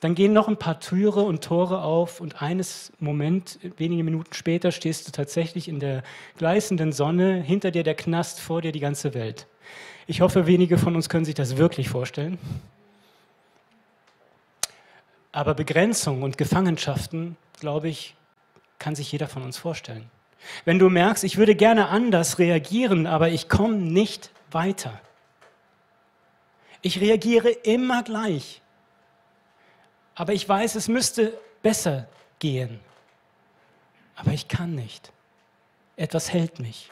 Dann 0.00 0.14
gehen 0.14 0.32
noch 0.32 0.46
ein 0.46 0.58
paar 0.58 0.78
Türe 0.78 1.22
und 1.22 1.42
Tore 1.42 1.82
auf 1.82 2.20
und 2.20 2.42
eines 2.42 2.92
Moment, 2.98 3.58
wenige 3.78 4.04
Minuten 4.04 4.34
später, 4.34 4.70
stehst 4.70 5.08
du 5.08 5.12
tatsächlich 5.12 5.68
in 5.68 5.80
der 5.80 6.02
gleißenden 6.36 6.92
Sonne, 6.92 7.40
hinter 7.40 7.70
dir 7.70 7.82
der 7.82 7.94
Knast, 7.94 8.40
vor 8.40 8.60
dir 8.60 8.72
die 8.72 8.80
ganze 8.80 9.14
Welt. 9.14 9.46
Ich 10.06 10.20
hoffe, 10.20 10.46
wenige 10.46 10.76
von 10.76 10.94
uns 10.96 11.08
können 11.08 11.24
sich 11.24 11.34
das 11.34 11.56
wirklich 11.56 11.88
vorstellen. 11.88 12.38
Aber 15.32 15.54
Begrenzung 15.54 16.22
und 16.22 16.38
Gefangenschaften, 16.38 17.36
glaube 17.60 17.88
ich, 17.88 18.14
kann 18.78 18.94
sich 18.94 19.10
jeder 19.10 19.28
von 19.28 19.42
uns 19.42 19.56
vorstellen. 19.56 20.10
Wenn 20.64 20.78
du 20.78 20.88
merkst, 20.90 21.24
ich 21.24 21.38
würde 21.38 21.54
gerne 21.54 21.88
anders 21.88 22.38
reagieren, 22.38 23.06
aber 23.06 23.30
ich 23.30 23.48
komme 23.48 23.76
nicht 23.76 24.30
weiter. 24.50 25.00
Ich 26.82 27.00
reagiere 27.00 27.48
immer 27.48 28.02
gleich. 28.02 28.62
Aber 30.16 30.32
ich 30.32 30.48
weiß, 30.48 30.74
es 30.74 30.88
müsste 30.88 31.38
besser 31.62 32.08
gehen. 32.40 32.80
Aber 34.16 34.32
ich 34.32 34.48
kann 34.48 34.74
nicht. 34.74 35.12
Etwas 35.96 36.32
hält 36.32 36.58
mich. 36.58 36.90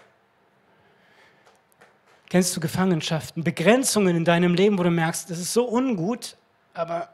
Kennst 2.28 2.56
du 2.56 2.60
Gefangenschaften, 2.60 3.42
Begrenzungen 3.42 4.16
in 4.16 4.24
deinem 4.24 4.54
Leben, 4.54 4.78
wo 4.78 4.84
du 4.84 4.90
merkst, 4.90 5.28
das 5.30 5.38
ist 5.38 5.52
so 5.52 5.68
ungut, 5.68 6.36
aber 6.72 7.08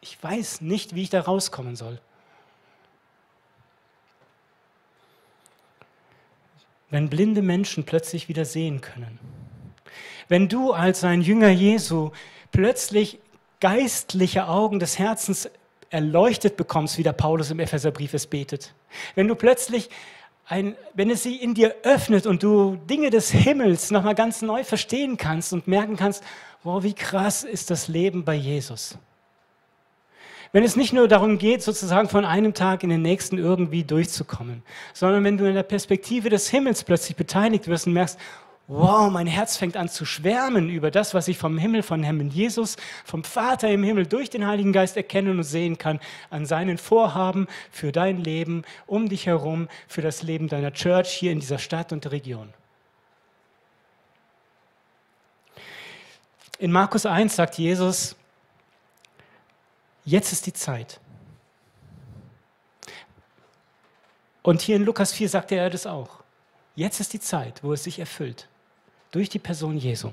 ich 0.00 0.22
weiß 0.22 0.60
nicht, 0.60 0.94
wie 0.94 1.02
ich 1.02 1.10
da 1.10 1.22
rauskommen 1.22 1.76
soll. 1.76 2.00
wenn 6.90 7.08
blinde 7.08 7.42
Menschen 7.42 7.84
plötzlich 7.84 8.28
wieder 8.28 8.44
sehen 8.44 8.80
können. 8.80 9.18
Wenn 10.28 10.48
du 10.48 10.72
als 10.72 11.04
ein 11.04 11.22
Jünger 11.22 11.50
Jesu 11.50 12.10
plötzlich 12.52 13.18
geistliche 13.60 14.48
Augen 14.48 14.78
des 14.78 14.98
Herzens 14.98 15.48
erleuchtet 15.90 16.56
bekommst, 16.56 16.98
wie 16.98 17.02
der 17.02 17.12
Paulus 17.12 17.50
im 17.50 17.60
Epheserbrief 17.60 18.14
es 18.14 18.26
betet. 18.26 18.74
Wenn 19.14 19.28
du 19.28 19.34
plötzlich 19.34 19.88
ein, 20.46 20.76
wenn 20.94 21.10
es 21.10 21.22
sie 21.22 21.36
in 21.36 21.54
dir 21.54 21.74
öffnet 21.82 22.26
und 22.26 22.42
du 22.42 22.76
Dinge 22.88 23.10
des 23.10 23.30
Himmels 23.30 23.90
nochmal 23.90 24.14
ganz 24.14 24.42
neu 24.42 24.62
verstehen 24.64 25.16
kannst 25.16 25.52
und 25.52 25.66
merken 25.66 25.96
kannst, 25.96 26.22
wow, 26.62 26.82
wie 26.82 26.94
krass 26.94 27.44
ist 27.44 27.70
das 27.70 27.88
Leben 27.88 28.24
bei 28.24 28.34
Jesus. 28.34 28.98
Wenn 30.52 30.62
es 30.62 30.76
nicht 30.76 30.92
nur 30.92 31.08
darum 31.08 31.38
geht, 31.38 31.62
sozusagen 31.62 32.08
von 32.08 32.24
einem 32.24 32.54
Tag 32.54 32.82
in 32.82 32.90
den 32.90 33.02
nächsten 33.02 33.36
irgendwie 33.36 33.84
durchzukommen, 33.84 34.62
sondern 34.94 35.24
wenn 35.24 35.36
du 35.36 35.44
in 35.44 35.54
der 35.54 35.64
Perspektive 35.64 36.30
des 36.30 36.48
Himmels 36.48 36.84
plötzlich 36.84 37.16
beteiligt 37.16 37.66
wirst 37.66 37.86
und 37.86 37.92
merkst, 37.92 38.18
wow, 38.68 39.10
mein 39.10 39.26
Herz 39.26 39.56
fängt 39.56 39.76
an 39.76 39.88
zu 39.88 40.04
schwärmen 40.04 40.68
über 40.68 40.90
das, 40.90 41.14
was 41.14 41.28
ich 41.28 41.38
vom 41.38 41.56
Himmel, 41.56 41.82
von 41.82 42.02
Herrn 42.02 42.28
Jesus, 42.28 42.76
vom 43.04 43.22
Vater 43.22 43.70
im 43.70 43.84
Himmel 43.84 44.06
durch 44.06 44.28
den 44.30 44.46
Heiligen 44.46 44.72
Geist 44.72 44.96
erkennen 44.96 45.38
und 45.38 45.44
sehen 45.44 45.78
kann, 45.78 46.00
an 46.30 46.46
seinen 46.46 46.78
Vorhaben 46.78 47.46
für 47.70 47.92
dein 47.92 48.18
Leben, 48.18 48.64
um 48.86 49.08
dich 49.08 49.26
herum, 49.26 49.68
für 49.86 50.02
das 50.02 50.22
Leben 50.22 50.48
deiner 50.48 50.72
Church 50.72 51.10
hier 51.10 51.32
in 51.32 51.40
dieser 51.40 51.58
Stadt 51.58 51.92
und 51.92 52.04
der 52.04 52.12
Region. 52.12 52.52
In 56.58 56.72
Markus 56.72 57.06
1 57.06 57.36
sagt 57.36 57.58
Jesus, 57.58 58.16
Jetzt 60.04 60.32
ist 60.32 60.46
die 60.46 60.52
Zeit. 60.52 61.00
Und 64.42 64.62
hier 64.62 64.76
in 64.76 64.84
Lukas 64.84 65.12
4 65.12 65.28
sagt 65.28 65.50
er 65.50 65.68
das 65.68 65.86
auch. 65.86 66.22
Jetzt 66.76 67.00
ist 67.00 67.12
die 67.12 67.18
Zeit, 67.18 67.64
wo 67.64 67.72
es 67.72 67.82
sich 67.82 67.98
erfüllt. 67.98 68.48
Durch 69.16 69.30
die 69.30 69.38
Person 69.38 69.78
Jesu. 69.78 70.12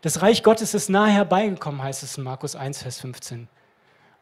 Das 0.00 0.20
Reich 0.20 0.42
Gottes 0.42 0.74
ist 0.74 0.88
nahe 0.88 1.12
herbeigekommen, 1.12 1.80
heißt 1.80 2.02
es 2.02 2.18
in 2.18 2.24
Markus 2.24 2.56
1, 2.56 2.82
Vers 2.82 2.98
15. 3.02 3.46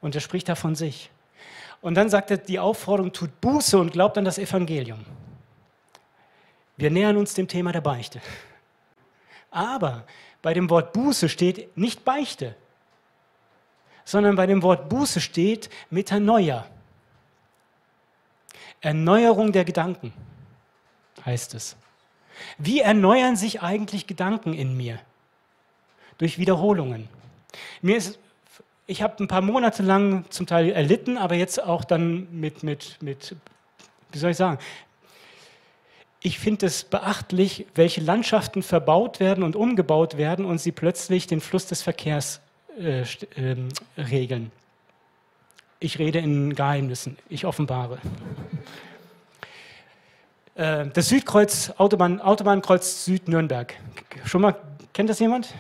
Und 0.03 0.15
er 0.15 0.21
spricht 0.21 0.47
da 0.47 0.55
von 0.55 0.75
sich. 0.75 1.11
Und 1.81 1.95
dann 1.95 2.11
sagt 2.11 2.31
er, 2.31 2.37
die 2.37 2.59
Aufforderung 2.59 3.11
tut 3.15 3.41
Buße 3.41 3.79
und 3.79 3.93
glaubt 3.95 4.19
an 4.19 4.27
das 4.27 4.37
Evangelium. 4.37 5.07
Wir 6.77 6.91
nähern 6.91 7.17
uns 7.17 7.33
dem 7.33 7.49
Thema 7.49 7.73
der 7.73 7.81
Beichte. 7.81 8.21
Aber 9.51 10.05
bei 10.43 10.53
dem 10.53 10.69
Wort 10.69 10.93
Buße 10.93 11.31
steht 11.31 11.79
nicht 11.79 12.05
Beichte, 12.05 12.57
sondern 14.05 14.37
bei 14.37 14.45
dem 14.45 14.63
Wort 14.63 14.91
Buße 14.91 15.23
steht 15.23 15.71
Metanoia. 15.89 16.67
Erneuerung 18.83 19.51
der 19.51 19.65
Gedanken 19.65 20.13
heißt 21.25 21.55
es. 21.55 21.75
Wie 22.59 22.81
erneuern 22.81 23.37
sich 23.37 23.63
eigentlich 23.63 24.07
Gedanken 24.07 24.55
in 24.55 24.77
mir? 24.77 24.99
Durch 26.19 26.39
Wiederholungen. 26.39 27.09
Mir 27.83 27.97
ist 27.97 28.19
ich 28.91 29.03
habe 29.03 29.23
ein 29.23 29.29
paar 29.29 29.43
Monate 29.43 29.83
lang 29.83 30.25
zum 30.31 30.47
Teil 30.47 30.71
erlitten, 30.71 31.19
aber 31.19 31.35
jetzt 31.35 31.63
auch 31.63 31.85
dann 31.85 32.27
mit, 32.33 32.63
mit, 32.63 32.97
mit 33.03 33.37
wie 34.11 34.19
soll 34.19 34.31
ich 34.31 34.37
sagen, 34.39 34.59
ich 36.21 36.39
finde 36.39 36.67
es 36.67 36.85
beachtlich, 36.85 37.67
welche 37.75 38.01
Landschaften 38.01 38.63
verbaut 38.63 39.21
werden 39.21 39.45
und 39.45 39.57
umgebaut 39.57 40.17
werden 40.17 40.47
und 40.47 40.59
sie 40.59 40.73
plötzlich 40.73 41.27
den 41.27 41.41
Fluss 41.41 41.67
des 41.67 41.83
Verkehrs 41.83 42.41
äh, 42.79 43.03
äh, 43.03 43.57
regeln. 43.99 44.51
Ich 45.81 45.99
rede 45.99 46.19
in 46.19 46.55
Geheimnissen, 46.55 47.19
ich 47.29 47.45
offenbare. 47.45 47.99
Äh, 50.59 50.89
das 50.89 51.09
Südkreuz, 51.09 51.73
Autobahn, 51.79 52.21
Autobahnkreuz 52.21 53.05
Süd-Nürnberg. 53.05 53.75
Schon 54.25 54.43
mal, 54.43 54.57
kennt 54.93 55.09
das 55.09 55.21
jemand? 55.21 55.55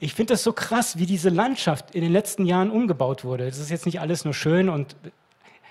Ich 0.00 0.12
finde 0.12 0.34
das 0.34 0.42
so 0.42 0.52
krass, 0.52 0.98
wie 0.98 1.06
diese 1.06 1.28
Landschaft 1.28 1.94
in 1.94 2.02
den 2.02 2.12
letzten 2.12 2.46
Jahren 2.46 2.70
umgebaut 2.70 3.24
wurde. 3.24 3.46
Das 3.46 3.58
ist 3.58 3.70
jetzt 3.70 3.86
nicht 3.86 4.00
alles 4.00 4.24
nur 4.24 4.34
schön, 4.34 4.68
und, 4.68 4.96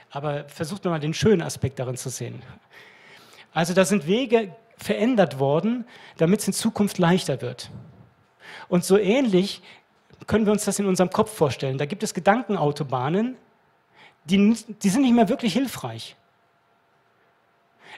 aber 0.09 0.45
versucht 0.45 0.85
mal 0.85 0.99
den 0.99 1.13
schönen 1.13 1.41
Aspekt 1.41 1.79
darin 1.79 1.97
zu 1.97 2.09
sehen. 2.09 2.41
Also 3.53 3.73
da 3.73 3.83
sind 3.83 4.07
Wege 4.07 4.55
verändert 4.77 5.37
worden, 5.37 5.85
damit 6.17 6.39
es 6.39 6.47
in 6.47 6.53
Zukunft 6.53 6.97
leichter 6.99 7.41
wird. 7.41 7.69
Und 8.69 8.85
so 8.85 8.97
ähnlich 8.97 9.61
können 10.25 10.45
wir 10.45 10.53
uns 10.53 10.63
das 10.63 10.79
in 10.79 10.85
unserem 10.85 11.09
Kopf 11.09 11.33
vorstellen. 11.33 11.77
Da 11.77 11.85
gibt 11.85 12.03
es 12.03 12.13
Gedankenautobahnen, 12.13 13.35
die, 14.23 14.55
die 14.81 14.89
sind 14.89 15.01
nicht 15.01 15.13
mehr 15.13 15.27
wirklich 15.27 15.51
hilfreich. 15.51 16.15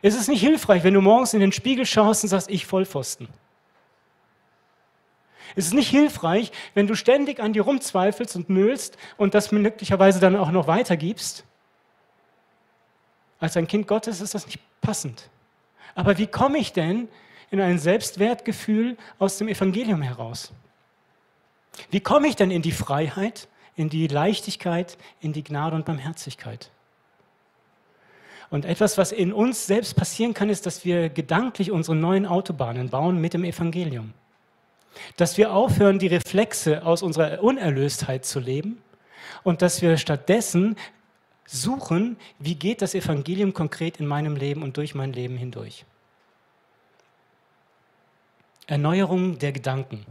Es 0.01 0.15
ist 0.15 0.29
nicht 0.29 0.41
hilfreich, 0.41 0.83
wenn 0.83 0.93
du 0.93 1.01
morgens 1.01 1.33
in 1.33 1.39
den 1.39 1.51
Spiegel 1.51 1.85
schaust 1.85 2.23
und 2.23 2.29
sagst, 2.29 2.49
ich 2.49 2.65
Vollpfosten. 2.65 3.27
Es 5.55 5.65
ist 5.65 5.73
nicht 5.73 5.89
hilfreich, 5.89 6.51
wenn 6.73 6.87
du 6.87 6.95
ständig 6.95 7.39
an 7.39 7.53
dir 7.53 7.63
rumzweifelst 7.63 8.35
und 8.35 8.49
nöhlst 8.49 8.97
und 9.17 9.33
das 9.33 9.51
möglicherweise 9.51 10.19
dann 10.19 10.35
auch 10.35 10.51
noch 10.51 10.67
weitergibst. 10.67 11.43
Als 13.39 13.57
ein 13.57 13.67
Kind 13.67 13.87
Gottes 13.87 14.21
ist 14.21 14.35
das 14.35 14.45
nicht 14.45 14.59
passend. 14.81 15.29
Aber 15.95 16.17
wie 16.17 16.27
komme 16.27 16.59
ich 16.59 16.71
denn 16.71 17.07
in 17.51 17.59
ein 17.59 17.79
Selbstwertgefühl 17.79 18.97
aus 19.17 19.37
dem 19.37 19.47
Evangelium 19.47 20.01
heraus? 20.01 20.51
Wie 21.89 21.99
komme 21.99 22.27
ich 22.27 22.35
denn 22.35 22.51
in 22.51 22.61
die 22.61 22.71
Freiheit, 22.71 23.47
in 23.75 23.89
die 23.89 24.07
Leichtigkeit, 24.07 24.97
in 25.19 25.33
die 25.33 25.43
Gnade 25.43 25.75
und 25.75 25.85
Barmherzigkeit? 25.85 26.69
Und 28.49 28.65
etwas, 28.65 28.97
was 28.97 29.11
in 29.11 29.31
uns 29.31 29.67
selbst 29.67 29.95
passieren 29.95 30.33
kann, 30.33 30.49
ist, 30.49 30.65
dass 30.65 30.83
wir 30.83 31.09
gedanklich 31.09 31.71
unsere 31.71 31.95
neuen 31.95 32.25
Autobahnen 32.25 32.89
bauen 32.89 33.21
mit 33.21 33.33
dem 33.33 33.43
Evangelium. 33.43 34.13
Dass 35.17 35.37
wir 35.37 35.53
aufhören, 35.53 35.99
die 35.99 36.07
Reflexe 36.07 36.83
aus 36.83 37.03
unserer 37.03 37.43
Unerlöstheit 37.43 38.25
zu 38.25 38.39
leben 38.39 38.81
und 39.43 39.61
dass 39.61 39.81
wir 39.81 39.97
stattdessen 39.97 40.75
suchen, 41.45 42.17
wie 42.39 42.55
geht 42.55 42.81
das 42.81 42.95
Evangelium 42.95 43.53
konkret 43.53 43.99
in 43.99 44.07
meinem 44.07 44.35
Leben 44.35 44.63
und 44.63 44.77
durch 44.77 44.95
mein 44.95 45.13
Leben 45.13 45.37
hindurch. 45.37 45.85
Erneuerung 48.67 49.39
der 49.39 49.51
Gedanken. 49.51 50.05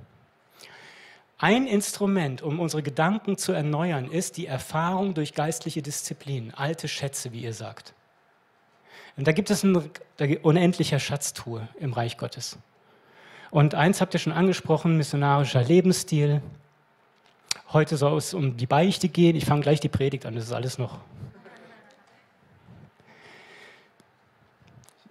Ein 1.39 1.69
Instrument, 1.69 2.43
um 2.43 2.59
unsere 2.59 2.83
Gedanken 2.83 3.39
zu 3.39 3.53
erneuern, 3.53 4.11
ist 4.11 4.37
die 4.37 4.47
Erfahrung 4.47 5.15
durch 5.15 5.35
geistliche 5.35 5.83
Disziplin, 5.83 6.53
alte 6.55 6.89
Schätze, 6.89 7.33
wie 7.33 7.43
ihr 7.43 7.55
sagt. 7.55 7.95
Und 9.19 9.27
da 9.27 9.33
gibt 9.33 9.51
es 9.51 9.65
eine 9.65 9.91
unendliche 10.43 11.01
Schatztruhe 11.01 11.67
im 11.81 11.93
Reich 11.93 12.19
Gottes. 12.19 12.57
Und 13.51 13.75
eins 13.75 14.01
habt 14.01 14.15
ihr 14.15 14.21
schon 14.21 14.33
angesprochen, 14.33 14.97
missionarischer 14.97 15.61
Lebensstil. 15.65 16.41
Heute 17.73 17.97
soll 17.97 18.17
es 18.17 18.33
um 18.33 18.57
die 18.57 18.67
Beichte 18.67 19.09
gehen. 19.09 19.35
Ich 19.35 19.45
fange 19.45 19.63
gleich 19.63 19.81
die 19.81 19.89
Predigt 19.89 20.25
an, 20.25 20.37
das 20.37 20.45
ist 20.45 20.53
alles 20.53 20.79
noch. 20.79 21.01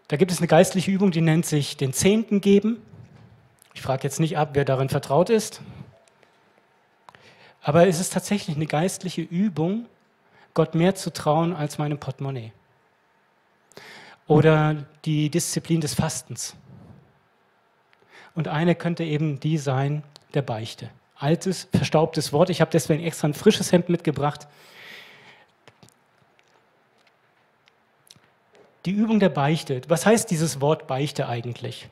Da 0.08 0.16
gibt 0.16 0.32
es 0.32 0.38
eine 0.38 0.48
geistliche 0.48 0.90
Übung, 0.90 1.12
die 1.12 1.20
nennt 1.20 1.46
sich 1.46 1.76
den 1.76 1.92
Zehnten 1.92 2.40
geben. 2.40 2.82
Ich 3.74 3.82
frage 3.82 4.04
jetzt 4.04 4.22
nicht 4.22 4.38
ab, 4.38 4.52
wer 4.54 4.64
darin 4.64 4.88
vertraut 4.88 5.30
ist. 5.30 5.62
Aber 7.62 7.90
es 7.90 8.00
ist 8.00 8.14
tatsächlich 8.14 8.56
eine 8.56 8.68
geistliche 8.68 9.22
Übung, 9.22 9.86
Gott 10.54 10.76
mehr 10.76 10.96
zu 10.96 11.12
trauen 11.12 11.54
als 11.54 11.78
meinem 11.78 12.00
Portemonnaie. 12.00 12.54
Oder 14.28 14.86
die 15.06 15.30
Disziplin 15.30 15.82
des 15.82 15.94
Fastens. 15.94 16.56
Und 18.36 18.48
eine 18.48 18.76
könnte 18.76 19.04
eben 19.04 19.40
die 19.40 19.58
sein 19.58 20.04
der 20.34 20.42
Beichte. 20.42 20.90
Altes, 21.16 21.68
verstaubtes 21.74 22.32
Wort. 22.34 22.50
Ich 22.50 22.62
habe 22.62 22.70
deswegen 22.72 23.04
extra 23.04 23.28
ein 23.28 23.34
frisches 23.34 23.72
Hemd 23.72 23.90
mitgebracht. 23.90 24.48
Die 28.86 28.92
Übung 28.92 29.20
der 29.20 29.30
Beichte. 29.30 29.82
Was 29.88 30.06
heißt 30.06 30.30
dieses 30.30 30.62
Wort 30.62 30.88
Beichte 30.88 31.28
eigentlich? 31.28 31.90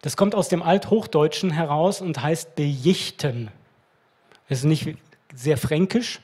Das 0.00 0.16
kommt 0.16 0.34
aus 0.34 0.48
dem 0.48 0.62
Althochdeutschen 0.62 1.50
heraus 1.50 2.00
und 2.00 2.20
heißt 2.20 2.56
bejichten. 2.56 3.50
Das 4.48 4.58
ist 4.58 4.64
nicht 4.64 4.96
sehr 5.32 5.56
fränkisch. 5.56 6.20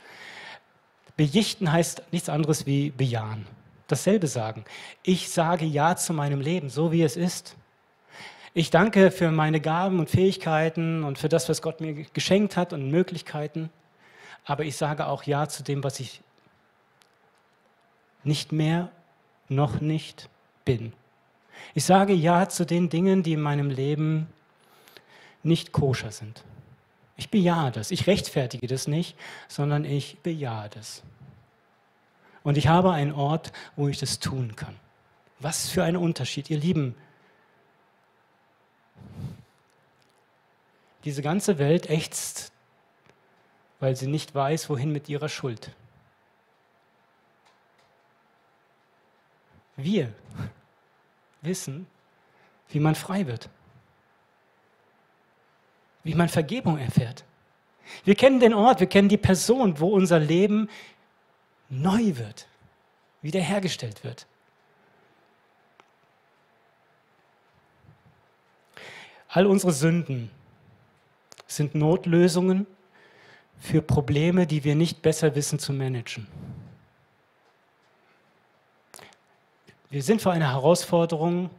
Bejichten 1.17 1.71
heißt 1.71 2.03
nichts 2.11 2.29
anderes 2.29 2.67
wie 2.67 2.91
bejahen. 2.91 3.47
Dasselbe 3.89 4.27
sagen. 4.27 4.65
Ich 5.03 5.31
sage 5.31 5.65
Ja 5.65 5.97
zu 5.97 6.13
meinem 6.13 6.41
Leben, 6.41 6.69
so 6.69 6.93
wie 6.93 7.03
es 7.03 7.17
ist. 7.17 7.57
Ich 8.55 8.71
danke 8.71 9.11
für 9.11 9.31
meine 9.31 9.61
Gaben 9.61 9.99
und 9.99 10.11
Fähigkeiten 10.11 11.05
und 11.05 11.19
für 11.19 11.29
das, 11.29 11.49
was 11.49 11.63
Gott 11.63 11.81
mir 11.81 11.95
geschenkt 12.13 12.57
hat 12.57 12.73
und 12.73 12.91
Möglichkeiten. 12.91 13.71
Aber 14.45 14.65
ich 14.65 14.77
sage 14.77 15.07
auch 15.07 15.25
Ja 15.25 15.49
zu 15.49 15.63
dem, 15.63 15.85
was 15.85 16.01
ich 16.01 16.21
nicht 18.25 18.53
mehr, 18.53 18.91
noch 19.49 19.81
nicht 19.81 20.29
bin. 20.65 20.93
Ich 21.75 21.85
sage 21.85 22.13
Ja 22.13 22.49
zu 22.49 22.67
den 22.67 22.89
Dingen, 22.91 23.23
die 23.23 23.33
in 23.33 23.41
meinem 23.41 23.71
Leben 23.71 24.27
nicht 25.43 25.73
koscher 25.73 26.11
sind. 26.11 26.45
Ich 27.17 27.31
bejahe 27.31 27.73
das. 27.73 27.91
Ich 27.91 28.07
rechtfertige 28.07 28.67
das 28.67 28.87
nicht, 28.87 29.17
sondern 29.49 29.85
ich 29.85 30.19
bejahe 30.23 30.69
das. 30.69 31.03
Und 32.43 32.57
ich 32.57 32.69
habe 32.69 32.93
einen 32.93 33.13
Ort, 33.13 33.53
wo 33.77 33.89
ich 33.89 33.99
das 33.99 34.19
tun 34.19 34.57
kann. 34.57 34.77
Was 35.41 35.69
für 35.69 35.85
ein 35.85 35.97
Unterschied, 35.97 36.51
ihr 36.51 36.59
Lieben. 36.59 36.95
Diese 41.05 41.23
ganze 41.23 41.59
Welt 41.59 41.89
ächzt, 41.89 42.53
weil 43.81 43.97
sie 43.97 44.09
nicht 44.09 44.35
weiß, 44.35 44.69
wohin 44.69 44.93
mit 44.93 45.09
ihrer 45.09 45.29
Schuld. 45.29 45.71
Wir 49.77 50.13
wissen, 51.41 51.87
wie 52.71 52.81
man 52.81 52.97
frei 52.97 53.27
wird, 53.27 53.49
wie 56.03 56.15
man 56.15 56.29
Vergebung 56.29 56.79
erfährt. 56.79 57.25
Wir 58.05 58.17
kennen 58.17 58.41
den 58.41 58.55
Ort, 58.55 58.81
wir 58.81 58.89
kennen 58.89 59.09
die 59.09 59.17
Person, 59.17 59.79
wo 59.79 59.89
unser 59.89 60.19
Leben 60.19 60.69
neu 61.69 62.17
wird, 62.17 62.47
wiederhergestellt 63.23 64.05
wird. 64.05 64.27
All 69.29 69.47
unsere 69.47 69.73
Sünden 69.73 70.31
sind 71.47 71.75
Notlösungen 71.75 72.67
für 73.59 73.83
Probleme, 73.83 74.47
die 74.47 74.65
wir 74.65 74.75
nicht 74.75 75.03
besser 75.03 75.35
wissen 75.35 75.59
zu 75.59 75.73
managen. 75.73 76.27
Wir 79.91 80.03
sind 80.03 80.23
vor 80.23 80.33
einer 80.33 80.53
Herausforderung 80.53 81.51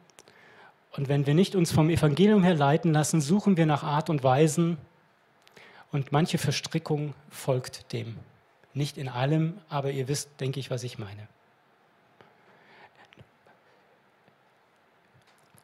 und 0.95 1.09
wenn 1.09 1.25
wir 1.25 1.33
nicht 1.33 1.55
uns 1.55 1.71
vom 1.71 1.89
Evangelium 1.89 2.43
her 2.43 2.55
leiten 2.55 2.93
lassen, 2.93 3.21
suchen 3.21 3.57
wir 3.57 3.65
nach 3.65 3.83
Art 3.83 4.09
und 4.09 4.23
Weisen 4.23 4.77
und 5.91 6.11
manche 6.11 6.37
Verstrickung 6.37 7.13
folgt 7.29 7.91
dem. 7.91 8.17
Nicht 8.73 8.97
in 8.97 9.07
allem, 9.09 9.57
aber 9.69 9.91
ihr 9.91 10.07
wisst, 10.07 10.39
denke 10.39 10.59
ich, 10.59 10.69
was 10.69 10.83
ich 10.83 10.99
meine. 10.99 11.27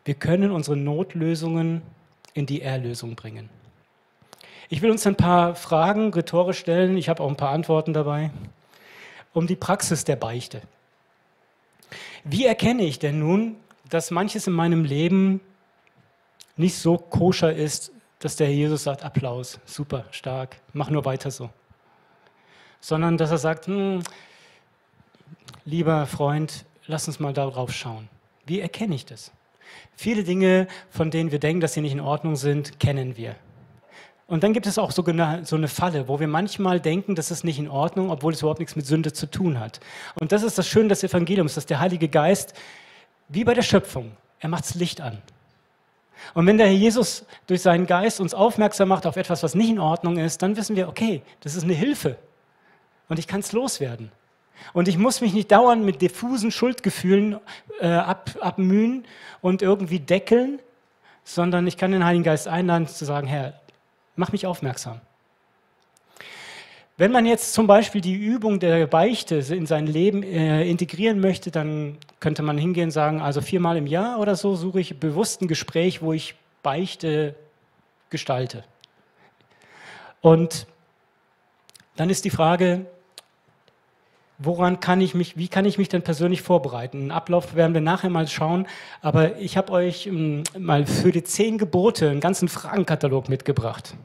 Wir 0.04 0.16
können 0.16 0.52
unsere 0.52 0.78
Notlösungen 0.78 1.82
in 2.34 2.46
die 2.46 2.62
Erlösung 2.62 3.16
bringen. 3.16 3.50
Ich 4.70 4.82
will 4.82 4.92
uns 4.92 5.06
ein 5.06 5.16
paar 5.16 5.56
Fragen 5.56 6.14
rhetorisch 6.14 6.60
stellen, 6.60 6.98
ich 6.98 7.10
habe 7.10 7.24
auch 7.24 7.30
ein 7.30 7.38
paar 7.38 7.52
Antworten 7.52 7.94
dabei, 7.94 8.32
um 9.34 9.48
die 9.48 9.56
Praxis 9.56 10.06
der 10.06 10.16
Beichte. 10.16 10.62
Wie 12.24 12.46
erkenne 12.46 12.84
ich 12.84 12.98
denn 12.98 13.20
nun, 13.20 13.56
dass 13.90 14.10
manches 14.12 14.48
in 14.48 14.54
meinem 14.54 14.84
Leben 14.84 15.42
nicht 16.58 16.78
so 16.78 16.98
koscher 16.98 17.54
ist, 17.54 17.92
dass 18.20 18.36
der 18.36 18.52
Jesus 18.52 18.84
sagt, 18.84 19.04
Applaus, 19.04 19.60
super, 19.66 20.06
stark, 20.12 20.58
mach 20.74 20.90
nur 20.90 21.06
weiter 21.06 21.30
so. 21.30 21.50
Sondern 22.86 23.18
dass 23.18 23.32
er 23.32 23.40
sagt, 23.40 23.66
hm, 23.66 24.04
lieber 25.66 26.06
Freund, 26.06 26.66
lass 26.86 27.08
uns 27.08 27.20
mal 27.20 27.34
darauf 27.34 27.74
schauen. 27.74 28.10
Wie 28.46 28.60
erkenne 28.60 28.94
ich 28.94 29.08
das? 29.08 29.32
Viele 29.96 30.24
Dinge, 30.24 30.68
von 30.92 31.10
denen 31.10 31.32
wir 31.32 31.40
denken, 31.40 31.62
dass 31.62 31.74
sie 31.74 31.82
nicht 31.82 31.94
in 31.94 32.00
Ordnung 32.00 32.36
sind, 32.36 32.80
kennen 32.80 33.18
wir. 33.18 33.38
Und 34.28 34.44
dann 34.44 34.54
gibt 34.54 34.68
es 34.68 34.78
auch 34.78 34.92
so 34.92 35.04
eine, 35.04 35.68
Falle, 35.68 36.08
wo 36.08 36.20
wir 36.20 36.28
manchmal 36.28 36.80
denken, 36.80 37.16
das 37.16 37.32
ist 37.32 37.44
nicht 37.44 37.58
in 37.58 37.72
Ordnung, 37.72 38.12
obwohl 38.12 38.34
es 38.34 38.42
überhaupt 38.42 38.60
nichts 38.60 38.76
mit 38.76 38.86
Sünde 38.86 39.12
zu 39.12 39.26
tun 39.32 39.60
hat. 39.60 39.80
Und 40.20 40.32
das 40.32 40.44
ist 40.44 40.60
das 40.60 40.68
Schöne 40.68 40.90
des 40.90 41.04
Evangeliums, 41.04 41.56
dass 41.56 41.66
der 41.66 41.80
Heilige 41.80 42.08
Geist, 42.08 42.54
wie 43.30 43.44
bei 43.44 43.56
der 43.56 43.64
Schöpfung, 43.64 44.12
er 44.38 44.50
macht 44.50 44.66
das 44.66 44.76
Licht 44.76 45.02
an. 45.02 45.24
Und 46.36 46.46
wenn 46.46 46.60
der 46.60 46.68
Herr 46.68 46.76
Jesus 46.76 47.26
durch 47.48 47.64
seinen 47.64 47.88
Geist 47.88 48.20
uns 48.20 48.36
aufmerksam 48.36 48.90
macht 48.90 49.08
auf 49.08 49.18
etwas, 49.18 49.42
was 49.42 49.56
nicht 49.56 49.70
in 49.72 49.80
Ordnung 49.80 50.20
ist, 50.20 50.44
dann 50.44 50.56
wissen 50.56 50.76
wir, 50.76 50.88
okay, 50.88 51.24
das 51.42 51.56
ist 51.56 51.64
eine 51.64 51.74
Hilfe. 51.74 52.20
Und 53.10 53.20
ich 53.20 53.28
kann 53.28 53.42
es 53.42 53.52
loswerden. 53.52 54.12
Und 54.74 54.88
ich 54.88 54.98
muss 54.98 55.22
mich 55.22 55.34
nicht 55.34 55.52
dauernd 55.52 55.84
mit 55.84 56.02
diffusen 56.02 56.52
Schuldgefühlen 56.52 57.40
äh, 57.80 57.88
ab, 57.88 58.32
abmühen 58.40 59.06
und 59.42 59.62
irgendwie 59.62 60.00
deckeln, 60.00 60.60
sondern 61.24 61.68
ich 61.68 61.78
kann 61.78 61.92
den 61.92 62.06
Heiligen 62.06 62.24
Geist 62.24 62.48
einladen 62.48 62.88
zu 62.88 63.06
sagen, 63.06 63.28
Herr, 63.28 63.60
mach 64.16 64.32
mich 64.32 64.46
aufmerksam. 64.46 65.02
Wenn 66.98 67.12
man 67.12 67.26
jetzt 67.26 67.54
zum 67.54 67.68
Beispiel 67.68 68.00
die 68.00 68.16
Übung 68.16 68.62
der 68.62 68.88
Beichte 68.88 69.36
in 69.36 69.66
sein 69.66 69.86
Leben 69.86 70.24
äh, 70.24 70.66
integrieren 70.66 71.20
möchte, 71.20 71.52
dann 71.52 71.98
könnte 72.22 72.42
man 72.42 72.58
hingehen 72.58 72.86
und 72.86 72.92
sagen, 72.92 73.22
also 73.22 73.42
viermal 73.42 73.76
im 73.76 73.86
Jahr 73.86 74.20
oder 74.20 74.38
so 74.38 74.56
suche 74.56 74.80
ich 74.80 74.98
bewusst 74.98 75.42
ein 75.42 75.50
Gespräch, 75.50 76.02
wo 76.02 76.14
ich 76.14 76.36
Beichte 76.64 77.36
gestalte. 78.10 78.64
Und 80.22 80.68
dann 81.96 82.10
ist 82.10 82.26
die 82.26 82.30
Frage, 82.30 82.86
woran 84.38 84.80
kann 84.80 85.02
ich 85.02 85.14
mich, 85.16 85.38
wie 85.38 85.48
kann 85.48 85.66
ich 85.66 85.78
mich 85.78 85.90
denn 85.90 86.02
persönlich 86.02 86.42
vorbereiten? 86.42 87.00
Einen 87.00 87.12
Ablauf 87.12 87.56
werden 87.56 87.74
wir 87.74 87.82
nachher 87.82 88.10
mal 88.10 88.28
schauen, 88.28 88.68
aber 89.02 89.38
ich 89.38 89.58
habe 89.58 89.72
euch 89.72 90.08
ähm, 90.08 90.44
mal 90.58 90.86
für 90.86 91.12
die 91.12 91.24
zehn 91.24 91.58
Gebote 91.58 92.10
einen 92.10 92.20
ganzen 92.20 92.48
Fragenkatalog 92.48 93.30
mitgebracht. 93.30 93.96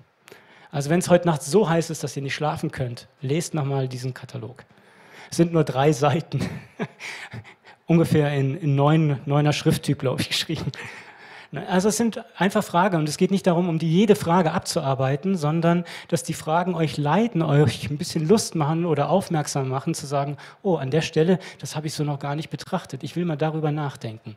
Also 0.70 0.88
wenn 0.88 1.00
es 1.00 1.10
heute 1.10 1.26
Nacht 1.26 1.42
so 1.42 1.68
heiß 1.68 1.90
ist, 1.90 2.04
dass 2.04 2.16
ihr 2.16 2.22
nicht 2.22 2.34
schlafen 2.34 2.70
könnt, 2.70 3.08
lest 3.20 3.54
nochmal 3.54 3.88
diesen 3.88 4.14
Katalog. 4.14 4.64
Es 5.30 5.36
sind 5.36 5.52
nur 5.52 5.64
drei 5.64 5.92
Seiten, 5.92 6.48
ungefähr 7.86 8.32
in, 8.34 8.56
in 8.56 8.76
neun, 8.76 9.20
neuner 9.26 9.52
Schrifttyp, 9.52 9.98
glaube 9.98 10.20
ich, 10.20 10.28
geschrieben. 10.28 10.70
Ne, 11.52 11.66
also 11.68 11.88
es 11.88 11.96
sind 11.96 12.24
einfach 12.36 12.62
Fragen 12.62 12.96
und 12.98 13.08
es 13.08 13.16
geht 13.16 13.32
nicht 13.32 13.46
darum, 13.46 13.68
um 13.68 13.78
die 13.78 13.90
jede 13.90 14.14
Frage 14.14 14.52
abzuarbeiten, 14.52 15.36
sondern 15.36 15.84
dass 16.08 16.22
die 16.22 16.34
Fragen 16.34 16.74
euch 16.74 16.96
leiten, 16.96 17.42
euch 17.42 17.90
ein 17.90 17.98
bisschen 17.98 18.28
Lust 18.28 18.54
machen 18.54 18.84
oder 18.84 19.10
aufmerksam 19.10 19.68
machen, 19.68 19.94
zu 19.94 20.06
sagen, 20.06 20.36
oh, 20.62 20.76
an 20.76 20.90
der 20.90 21.02
Stelle, 21.02 21.38
das 21.58 21.74
habe 21.74 21.88
ich 21.88 21.94
so 21.94 22.04
noch 22.04 22.20
gar 22.20 22.36
nicht 22.36 22.50
betrachtet. 22.50 23.02
Ich 23.02 23.16
will 23.16 23.24
mal 23.24 23.36
darüber 23.36 23.72
nachdenken. 23.72 24.36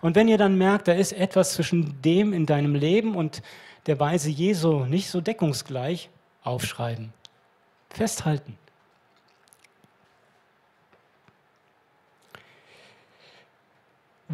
Und 0.00 0.16
wenn 0.16 0.28
ihr 0.28 0.38
dann 0.38 0.58
merkt, 0.58 0.88
da 0.88 0.92
ist 0.92 1.12
etwas 1.12 1.54
zwischen 1.54 2.00
dem 2.02 2.32
in 2.32 2.46
deinem 2.46 2.74
Leben 2.74 3.14
und 3.14 3.42
der 3.86 3.98
Weise 3.98 4.30
Jesu 4.30 4.84
nicht 4.84 5.10
so 5.10 5.20
deckungsgleich, 5.20 6.08
aufschreiben. 6.42 7.12
Festhalten. 7.90 8.58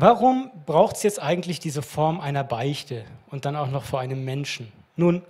Warum 0.00 0.52
braucht 0.64 0.94
es 0.94 1.02
jetzt 1.02 1.20
eigentlich 1.20 1.58
diese 1.58 1.82
Form 1.82 2.20
einer 2.20 2.44
Beichte 2.44 3.04
und 3.30 3.44
dann 3.44 3.56
auch 3.56 3.66
noch 3.66 3.82
vor 3.82 3.98
einem 3.98 4.24
Menschen? 4.24 4.72
Nun, 4.94 5.22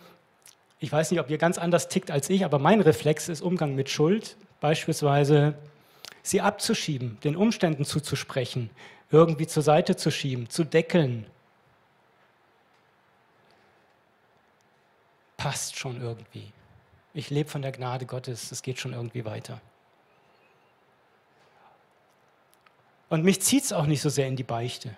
ich 0.79 0.93
weiß 0.93 1.11
nicht, 1.11 1.21
ob 1.21 1.31
ihr 1.31 1.39
ganz 1.39 1.57
anders 1.57 1.89
tickt 1.89 2.11
als 2.11 2.29
ich, 2.29 2.45
aber 2.45 2.59
mein 2.59 2.83
Reflex 2.83 3.31
ist 3.31 3.41
Umgang 3.41 3.75
mit 3.75 3.89
Schuld, 3.89 4.37
beispielsweise 4.61 5.55
sie 6.23 6.43
abzuschieben, 6.43 7.17
den 7.25 7.35
Umständen 7.35 7.87
zuzusprechen, 7.87 8.69
irgendwie 9.11 9.47
zur 9.47 9.63
Seite 9.63 9.97
zu 9.97 10.11
schieben, 10.11 10.51
zu 10.51 10.65
deckeln. 10.65 11.25
Passt 15.39 15.79
schon 15.79 15.99
irgendwie. 16.03 16.53
Ich 17.15 17.31
lebe 17.31 17.49
von 17.49 17.63
der 17.63 17.73
Gnade 17.73 18.05
Gottes, 18.05 18.53
es 18.53 18.61
geht 18.61 18.79
schon 18.79 18.93
irgendwie 18.93 19.25
weiter. 19.25 19.63
Und 23.09 23.25
mich 23.25 23.41
zieht 23.41 23.65
es 23.65 23.73
auch 23.73 23.87
nicht 23.87 24.03
so 24.03 24.09
sehr 24.09 24.27
in 24.27 24.37
die 24.37 24.45
Beichte. 24.45 24.95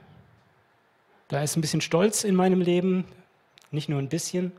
Da 1.29 1.43
ist 1.43 1.57
ein 1.57 1.61
bisschen 1.61 1.81
Stolz 1.81 2.25
in 2.25 2.35
meinem 2.35 2.61
Leben, 2.61 3.05
nicht 3.71 3.89
nur 3.89 4.01
ein 4.01 4.09
bisschen. 4.09 4.53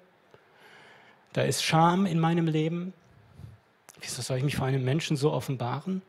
Da 1.34 1.44
ist 1.44 1.64
Scham 1.64 2.06
in 2.06 2.20
meinem 2.20 2.48
Leben. 2.48 2.94
Wieso 4.00 4.22
soll 4.22 4.38
ich 4.38 4.44
mich 4.44 4.56
vor 4.56 4.68
einem 4.68 4.84
Menschen 4.84 5.18
so 5.18 5.32
offenbaren? 5.32 6.02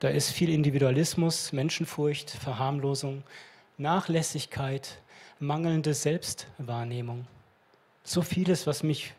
Da 0.00 0.08
ist 0.08 0.30
viel 0.30 0.50
Individualismus, 0.50 1.52
Menschenfurcht, 1.52 2.30
Verharmlosung, 2.30 3.24
Nachlässigkeit, 3.78 5.00
mangelnde 5.40 5.94
Selbstwahrnehmung. 5.94 7.26
So 8.04 8.22
vieles, 8.22 8.66
was 8.66 8.82
mich 8.82 9.14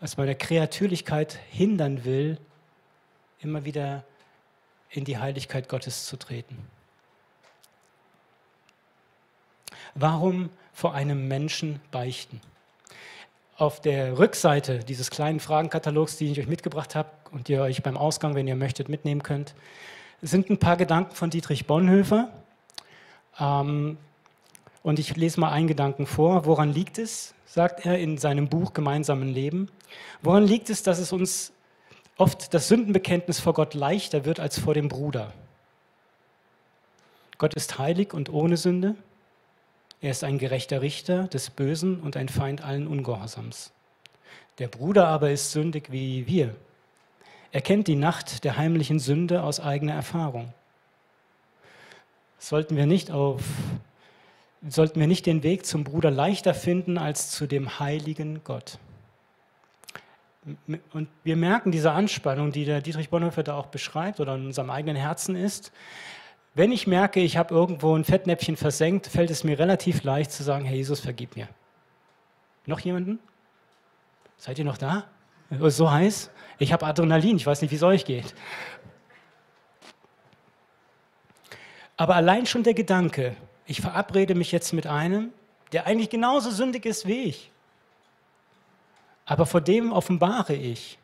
aus 0.00 0.16
meiner 0.16 0.34
Kreatürlichkeit 0.34 1.38
hindern 1.50 2.04
will, 2.04 2.38
immer 3.40 3.64
wieder 3.64 4.04
in 4.90 5.04
die 5.04 5.18
Heiligkeit 5.18 5.68
Gottes 5.68 6.06
zu 6.06 6.16
treten. 6.16 6.56
Warum 9.94 10.50
vor 10.72 10.94
einem 10.94 11.28
Menschen 11.28 11.80
beichten? 11.90 12.40
Auf 13.56 13.80
der 13.80 14.18
Rückseite 14.18 14.80
dieses 14.80 15.10
kleinen 15.10 15.40
Fragenkatalogs, 15.40 16.16
den 16.16 16.30
ich 16.30 16.38
euch 16.38 16.46
mitgebracht 16.46 16.94
habe 16.94 17.10
und 17.32 17.48
ihr 17.48 17.62
euch 17.62 17.82
beim 17.82 17.96
Ausgang, 17.96 18.34
wenn 18.34 18.46
ihr 18.46 18.54
möchtet, 18.54 18.88
mitnehmen 18.88 19.22
könnt, 19.22 19.54
sind 20.22 20.50
ein 20.50 20.58
paar 20.58 20.76
Gedanken 20.76 21.14
von 21.14 21.30
Dietrich 21.30 21.66
Bonhoeffer. 21.66 22.30
Ähm, 23.38 23.98
und 24.82 24.98
ich 24.98 25.16
lese 25.16 25.40
mal 25.40 25.50
einen 25.50 25.66
Gedanken 25.66 26.06
vor. 26.06 26.46
Woran 26.46 26.72
liegt 26.72 26.98
es, 26.98 27.34
sagt 27.46 27.84
er 27.84 27.98
in 27.98 28.18
seinem 28.18 28.48
Buch 28.48 28.72
Gemeinsamen 28.72 29.28
Leben? 29.28 29.68
Woran 30.22 30.44
liegt 30.44 30.70
es, 30.70 30.82
dass 30.82 30.98
es 30.98 31.12
uns 31.12 31.52
oft 32.18 32.52
das 32.52 32.68
Sündenbekenntnis 32.68 33.40
vor 33.40 33.54
Gott 33.54 33.74
leichter 33.74 34.24
wird 34.24 34.40
als 34.40 34.58
vor 34.58 34.74
dem 34.74 34.88
Bruder. 34.88 35.32
Gott 37.38 37.54
ist 37.54 37.78
heilig 37.78 38.12
und 38.12 38.30
ohne 38.30 38.56
Sünde. 38.56 38.96
Er 40.00 40.10
ist 40.10 40.24
ein 40.24 40.38
gerechter 40.38 40.82
Richter 40.82 41.28
des 41.28 41.50
Bösen 41.50 42.00
und 42.00 42.16
ein 42.16 42.28
Feind 42.28 42.62
allen 42.62 42.86
Ungehorsams. 42.86 43.72
Der 44.58 44.68
Bruder 44.68 45.06
aber 45.08 45.30
ist 45.30 45.52
sündig 45.52 45.90
wie 45.90 46.26
wir. 46.26 46.54
Er 47.52 47.60
kennt 47.60 47.86
die 47.86 47.96
Nacht 47.96 48.44
der 48.44 48.56
heimlichen 48.56 48.98
Sünde 48.98 49.42
aus 49.42 49.60
eigener 49.60 49.94
Erfahrung. 49.94 50.52
Sollten 52.38 52.76
wir 52.76 52.86
nicht 52.86 53.10
auf 53.10 53.42
sollten 54.68 54.98
wir 54.98 55.06
nicht 55.06 55.24
den 55.26 55.44
Weg 55.44 55.64
zum 55.66 55.84
Bruder 55.84 56.10
leichter 56.10 56.52
finden 56.52 56.98
als 56.98 57.30
zu 57.30 57.46
dem 57.46 57.78
heiligen 57.78 58.42
Gott? 58.42 58.78
Und 60.92 61.08
wir 61.24 61.36
merken 61.36 61.72
diese 61.72 61.92
Anspannung, 61.92 62.52
die 62.52 62.64
der 62.64 62.80
Dietrich 62.80 63.10
Bonhoeffer 63.10 63.42
da 63.42 63.56
auch 63.56 63.66
beschreibt 63.66 64.20
oder 64.20 64.34
in 64.34 64.46
unserem 64.46 64.70
eigenen 64.70 64.96
Herzen 64.96 65.36
ist. 65.36 65.72
Wenn 66.54 66.72
ich 66.72 66.86
merke, 66.86 67.20
ich 67.20 67.36
habe 67.36 67.54
irgendwo 67.54 67.94
ein 67.94 68.04
Fettnäpfchen 68.04 68.56
versenkt, 68.56 69.06
fällt 69.06 69.30
es 69.30 69.44
mir 69.44 69.58
relativ 69.58 70.02
leicht 70.02 70.32
zu 70.32 70.42
sagen, 70.42 70.64
Herr 70.64 70.74
Jesus, 70.74 71.00
vergib 71.00 71.36
mir. 71.36 71.48
Noch 72.66 72.80
jemanden? 72.80 73.18
Seid 74.36 74.58
ihr 74.58 74.64
noch 74.64 74.78
da? 74.78 75.04
So 75.50 75.90
heiß? 75.90 76.30
Ich 76.58 76.72
habe 76.72 76.86
Adrenalin, 76.86 77.36
ich 77.36 77.46
weiß 77.46 77.62
nicht, 77.62 77.70
wie 77.70 77.76
es 77.76 77.82
euch 77.82 78.04
geht. 78.04 78.34
Aber 81.96 82.14
allein 82.14 82.46
schon 82.46 82.62
der 82.62 82.74
Gedanke, 82.74 83.36
ich 83.66 83.80
verabrede 83.80 84.34
mich 84.34 84.52
jetzt 84.52 84.72
mit 84.72 84.86
einem, 84.86 85.32
der 85.72 85.86
eigentlich 85.86 86.10
genauso 86.10 86.50
sündig 86.50 86.86
ist 86.86 87.06
wie 87.06 87.24
ich, 87.24 87.50
aber 89.28 89.44
vor 89.44 89.60
dem 89.60 89.92
offenbare 89.92 90.54
ich. 90.54 90.98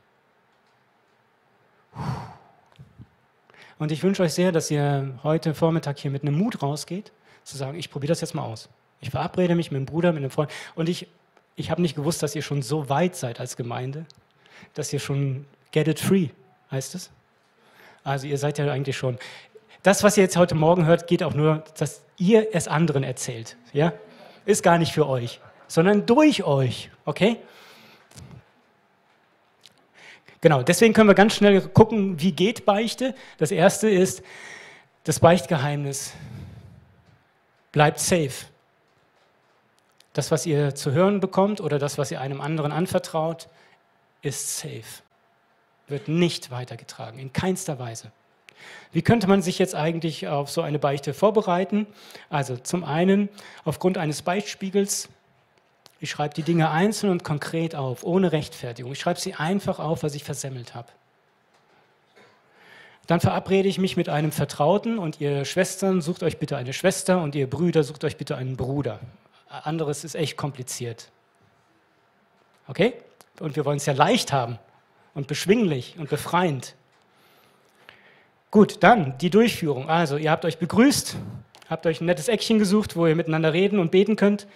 Und 3.79 3.93
ich 3.93 4.03
wünsche 4.03 4.23
euch 4.23 4.33
sehr, 4.33 4.51
dass 4.51 4.71
ihr 4.71 5.19
heute 5.23 5.55
Vormittag 5.55 5.99
hier 5.99 6.11
mit 6.11 6.23
einem 6.23 6.37
Mut 6.37 6.63
rausgeht, 6.63 7.13
zu 7.45 7.59
sagen, 7.59 7.79
ich 7.79 7.91
probiere 7.91 8.13
das 8.13 8.23
jetzt 8.23 8.35
mal 8.35 8.43
aus. 8.43 8.71
Ich 9.01 9.11
verabrede 9.11 9.55
mich 9.55 9.71
mit 9.71 9.77
einem 9.77 9.87
Bruder, 9.87 10.13
mit 10.13 10.23
einem 10.23 10.31
Freund. 10.31 10.51
Und 10.75 10.89
ich, 10.89 11.07
ich 11.55 11.71
habe 11.71 11.83
nicht 11.83 11.97
gewusst, 11.97 12.23
dass 12.23 12.35
ihr 12.35 12.41
schon 12.41 12.63
so 12.63 12.89
weit 12.89 13.15
seid 13.15 13.41
als 13.41 13.59
Gemeinde, 13.59 14.07
dass 14.73 14.91
ihr 14.95 15.01
schon 15.01 15.45
get 15.73 15.87
it 15.87 16.01
free, 16.01 16.31
heißt 16.71 16.95
es. 16.95 17.11
Also 18.05 18.27
ihr 18.27 18.39
seid 18.39 18.57
ja 18.57 18.73
eigentlich 18.73 18.97
schon. 18.97 19.19
Das, 19.83 20.03
was 20.03 20.17
ihr 20.17 20.23
jetzt 20.23 20.39
heute 20.39 20.55
Morgen 20.55 20.87
hört, 20.87 21.09
geht 21.09 21.23
auch 21.23 21.35
nur, 21.35 21.63
dass 21.77 22.03
ihr 22.17 22.55
es 22.55 22.69
anderen 22.69 23.03
erzählt. 23.03 23.59
Ja? 23.75 23.93
Ist 24.47 24.63
gar 24.63 24.79
nicht 24.79 24.93
für 24.93 25.07
euch, 25.07 25.41
sondern 25.69 26.07
durch 26.07 26.45
euch. 26.45 26.91
Okay? 27.05 27.39
Genau, 30.45 30.63
deswegen 30.63 30.93
können 30.93 31.09
wir 31.09 31.15
ganz 31.15 31.37
schnell 31.37 31.59
gucken, 31.63 32.21
wie 32.21 32.33
geht 32.33 32.67
Beichte. 32.67 33.15
Das 33.39 33.51
erste 33.51 33.89
ist, 33.89 34.23
das 35.05 35.19
Beichtgeheimnis 35.19 36.13
bleibt 37.73 37.99
safe. 37.99 38.45
Das, 40.13 40.31
was 40.31 40.45
ihr 40.45 40.75
zu 40.75 40.93
hören 40.93 41.21
bekommt 41.21 41.63
oder 41.63 41.79
das, 41.79 41.97
was 41.97 42.11
ihr 42.11 42.21
einem 42.21 42.43
anderen 42.43 42.73
anvertraut, 42.73 43.49
ist 44.21 44.59
safe. 44.59 45.03
Wird 45.89 46.09
nicht 46.09 46.51
weitergetragen, 46.51 47.19
in 47.19 47.33
keinster 47.33 47.79
Weise. 47.79 48.13
Wie 48.93 49.01
könnte 49.01 49.27
man 49.29 49.41
sich 49.41 49.59
jetzt 49.59 49.75
eigentlich 49.75 50.29
auf 50.29 50.51
so 50.51 50.61
eine 50.61 50.79
Beichte 50.79 51.15
vorbereiten? 51.15 51.87
Also 52.29 52.59
zum 52.59 52.85
einen 52.85 53.31
aufgrund 53.65 53.97
eines 53.97 54.21
Beichtspiegels 54.21 55.09
Ich 56.05 56.11
schreibe 56.11 56.35
die 56.35 56.43
Dinge 56.43 56.71
einzeln 56.71 57.11
und 57.11 57.25
konkret 57.25 57.75
auf, 57.75 58.05
ohne 58.05 58.31
Rechtfertigung. 58.31 58.93
Ich 58.93 59.01
schreibe 59.01 59.19
sie 59.19 59.33
einfach 59.33 59.79
auf, 59.79 60.03
was 60.03 60.15
ich 60.15 60.23
versemmelt 60.23 60.75
habe. 60.75 60.89
Dann 63.07 63.21
verabrede 63.21 63.71
ich 63.71 63.79
mich 63.79 63.97
mit 63.97 64.11
einem 64.11 64.31
Vertrauten 64.31 64.99
und 64.99 65.19
ihr 65.23 65.47
Schwestern 65.47 66.03
sucht 66.03 66.23
euch 66.23 66.37
bitte 66.37 66.59
eine 66.59 66.75
Schwester 66.75 67.23
und 67.23 67.35
ihr 67.35 67.49
Brüder 67.49 67.85
sucht 67.85 68.05
euch 68.05 68.19
bitte 68.19 68.37
einen 68.37 68.59
Bruder. 68.59 69.01
Anderes 69.49 70.05
ist 70.05 70.15
echt 70.15 70.37
kompliziert. 70.37 71.11
Okay? 72.67 72.93
Und 73.41 73.57
wir 73.57 73.65
wollen 73.65 73.79
es 73.79 73.87
ja 73.87 73.95
leicht 73.95 74.31
haben 74.31 74.59
und 75.15 75.27
beschwinglich 75.27 75.95
und 75.97 76.11
befreiend. 76.11 76.75
Gut, 78.51 78.83
dann 78.83 79.17
die 79.17 79.31
Durchführung. 79.31 79.89
Also, 79.89 80.19
ihr 80.19 80.31
habt 80.31 80.45
euch 80.45 80.59
begrüßt, 80.59 81.17
habt 81.71 81.87
euch 81.87 82.03
ein 82.03 82.05
nettes 82.05 82.29
Eckchen 82.29 82.59
gesucht, 82.59 82.95
wo 82.95 83.07
ihr 83.07 83.17
miteinander 83.17 83.55
reden 83.55 83.79
und 83.79 83.91
beten 83.91 84.17
könnt. 84.17 84.47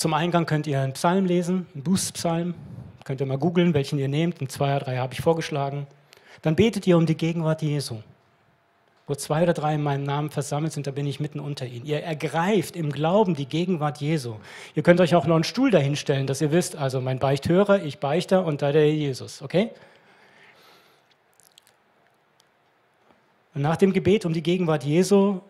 Zum 0.00 0.14
Eingang 0.14 0.46
könnt 0.46 0.66
ihr 0.66 0.80
einen 0.80 0.94
Psalm 0.94 1.26
lesen, 1.26 1.66
einen 1.74 1.82
Bußpsalm. 1.82 2.54
Könnt 3.04 3.20
ihr 3.20 3.26
mal 3.26 3.36
googeln, 3.36 3.74
welchen 3.74 3.98
ihr 3.98 4.08
nehmt. 4.08 4.40
Ein 4.40 4.48
zwei 4.48 4.74
oder 4.74 4.86
drei 4.86 4.96
habe 4.96 5.12
ich 5.12 5.20
vorgeschlagen. 5.20 5.86
Dann 6.40 6.56
betet 6.56 6.86
ihr 6.86 6.96
um 6.96 7.04
die 7.04 7.18
Gegenwart 7.18 7.60
Jesu. 7.60 7.96
Wo 9.06 9.14
zwei 9.14 9.42
oder 9.42 9.52
drei 9.52 9.74
in 9.74 9.82
meinem 9.82 10.04
Namen 10.04 10.30
versammelt 10.30 10.72
sind, 10.72 10.86
da 10.86 10.90
bin 10.90 11.06
ich 11.06 11.20
mitten 11.20 11.38
unter 11.38 11.66
ihnen. 11.66 11.84
Ihr 11.84 12.02
ergreift 12.02 12.76
im 12.76 12.92
Glauben 12.92 13.34
die 13.34 13.44
Gegenwart 13.44 14.00
Jesu. 14.00 14.36
Ihr 14.74 14.82
könnt 14.82 15.02
euch 15.02 15.14
auch 15.14 15.26
noch 15.26 15.34
einen 15.34 15.44
Stuhl 15.44 15.70
dahinstellen, 15.70 16.26
dass 16.26 16.40
ihr 16.40 16.50
wisst, 16.50 16.76
also 16.76 17.02
mein 17.02 17.18
Beichthörer, 17.18 17.82
ich 17.82 17.98
beichte 17.98 18.40
und 18.40 18.62
da 18.62 18.72
der 18.72 18.90
Jesus, 18.90 19.42
okay? 19.42 19.68
Und 23.54 23.60
nach 23.60 23.76
dem 23.76 23.92
Gebet 23.92 24.24
um 24.24 24.32
die 24.32 24.42
Gegenwart 24.42 24.82
Jesu 24.82 25.42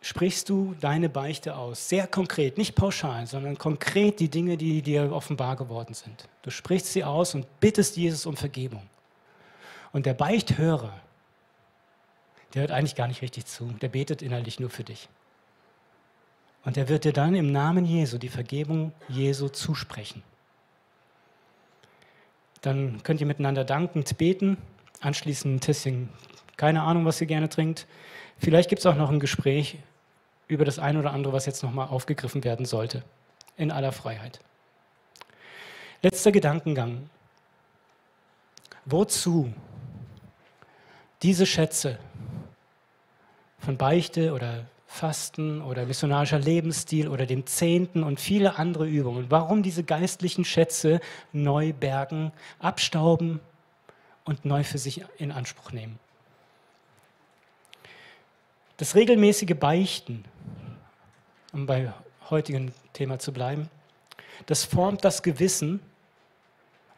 sprichst 0.00 0.48
du 0.48 0.74
deine 0.80 1.08
Beichte 1.08 1.56
aus. 1.56 1.88
Sehr 1.88 2.06
konkret, 2.06 2.56
nicht 2.58 2.74
pauschal, 2.74 3.26
sondern 3.26 3.58
konkret 3.58 4.20
die 4.20 4.28
Dinge, 4.28 4.56
die 4.56 4.82
dir 4.82 5.12
offenbar 5.12 5.56
geworden 5.56 5.94
sind. 5.94 6.28
Du 6.42 6.50
sprichst 6.50 6.92
sie 6.92 7.04
aus 7.04 7.34
und 7.34 7.46
bittest 7.60 7.96
Jesus 7.96 8.26
um 8.26 8.36
Vergebung. 8.36 8.82
Und 9.92 10.06
der 10.06 10.14
Beichthörer, 10.14 10.92
der 12.54 12.62
hört 12.62 12.70
eigentlich 12.70 12.94
gar 12.94 13.08
nicht 13.08 13.22
richtig 13.22 13.46
zu. 13.46 13.66
Der 13.80 13.88
betet 13.88 14.22
innerlich 14.22 14.60
nur 14.60 14.70
für 14.70 14.84
dich. 14.84 15.08
Und 16.64 16.76
er 16.76 16.88
wird 16.88 17.04
dir 17.04 17.12
dann 17.12 17.34
im 17.34 17.52
Namen 17.52 17.84
Jesu 17.84 18.18
die 18.18 18.28
Vergebung 18.28 18.92
Jesu 19.08 19.48
zusprechen. 19.48 20.22
Dann 22.60 23.02
könnt 23.02 23.20
ihr 23.20 23.26
miteinander 23.26 23.64
dankend 23.64 24.18
beten, 24.18 24.58
anschließend 25.00 25.56
ein 25.56 25.60
Tisschen, 25.60 26.08
keine 26.56 26.82
Ahnung, 26.82 27.04
was 27.04 27.20
ihr 27.20 27.26
gerne 27.26 27.48
trinkt. 27.48 27.86
Vielleicht 28.38 28.68
gibt 28.68 28.80
es 28.80 28.86
auch 28.86 28.96
noch 28.96 29.10
ein 29.10 29.20
Gespräch 29.20 29.78
über 30.48 30.64
das 30.64 30.78
eine 30.78 30.98
oder 30.98 31.12
andere, 31.12 31.32
was 31.32 31.46
jetzt 31.46 31.62
nochmal 31.62 31.88
aufgegriffen 31.88 32.42
werden 32.42 32.66
sollte. 32.66 33.04
In 33.56 33.70
aller 33.70 33.92
Freiheit. 33.92 34.40
Letzter 36.02 36.32
Gedankengang. 36.32 37.10
Wozu 38.84 39.52
diese 41.22 41.44
Schätze 41.44 41.98
von 43.58 43.76
Beichte 43.76 44.32
oder 44.32 44.64
Fasten 44.86 45.60
oder 45.60 45.84
missionarischer 45.84 46.38
Lebensstil 46.38 47.08
oder 47.08 47.26
dem 47.26 47.44
Zehnten 47.46 48.02
und 48.02 48.18
viele 48.18 48.58
andere 48.58 48.88
Übungen, 48.88 49.26
warum 49.28 49.62
diese 49.62 49.84
geistlichen 49.84 50.44
Schätze 50.44 51.00
neu 51.32 51.74
bergen, 51.74 52.32
abstauben 52.58 53.40
und 54.24 54.46
neu 54.46 54.64
für 54.64 54.78
sich 54.78 55.04
in 55.18 55.30
Anspruch 55.30 55.72
nehmen? 55.72 55.98
Das 58.78 58.94
regelmäßige 58.94 59.56
Beichten, 59.58 60.24
um 61.52 61.66
bei 61.66 61.92
heutigem 62.30 62.72
Thema 62.92 63.18
zu 63.18 63.32
bleiben, 63.32 63.68
das 64.46 64.64
formt 64.64 65.04
das 65.04 65.22
Gewissen 65.22 65.80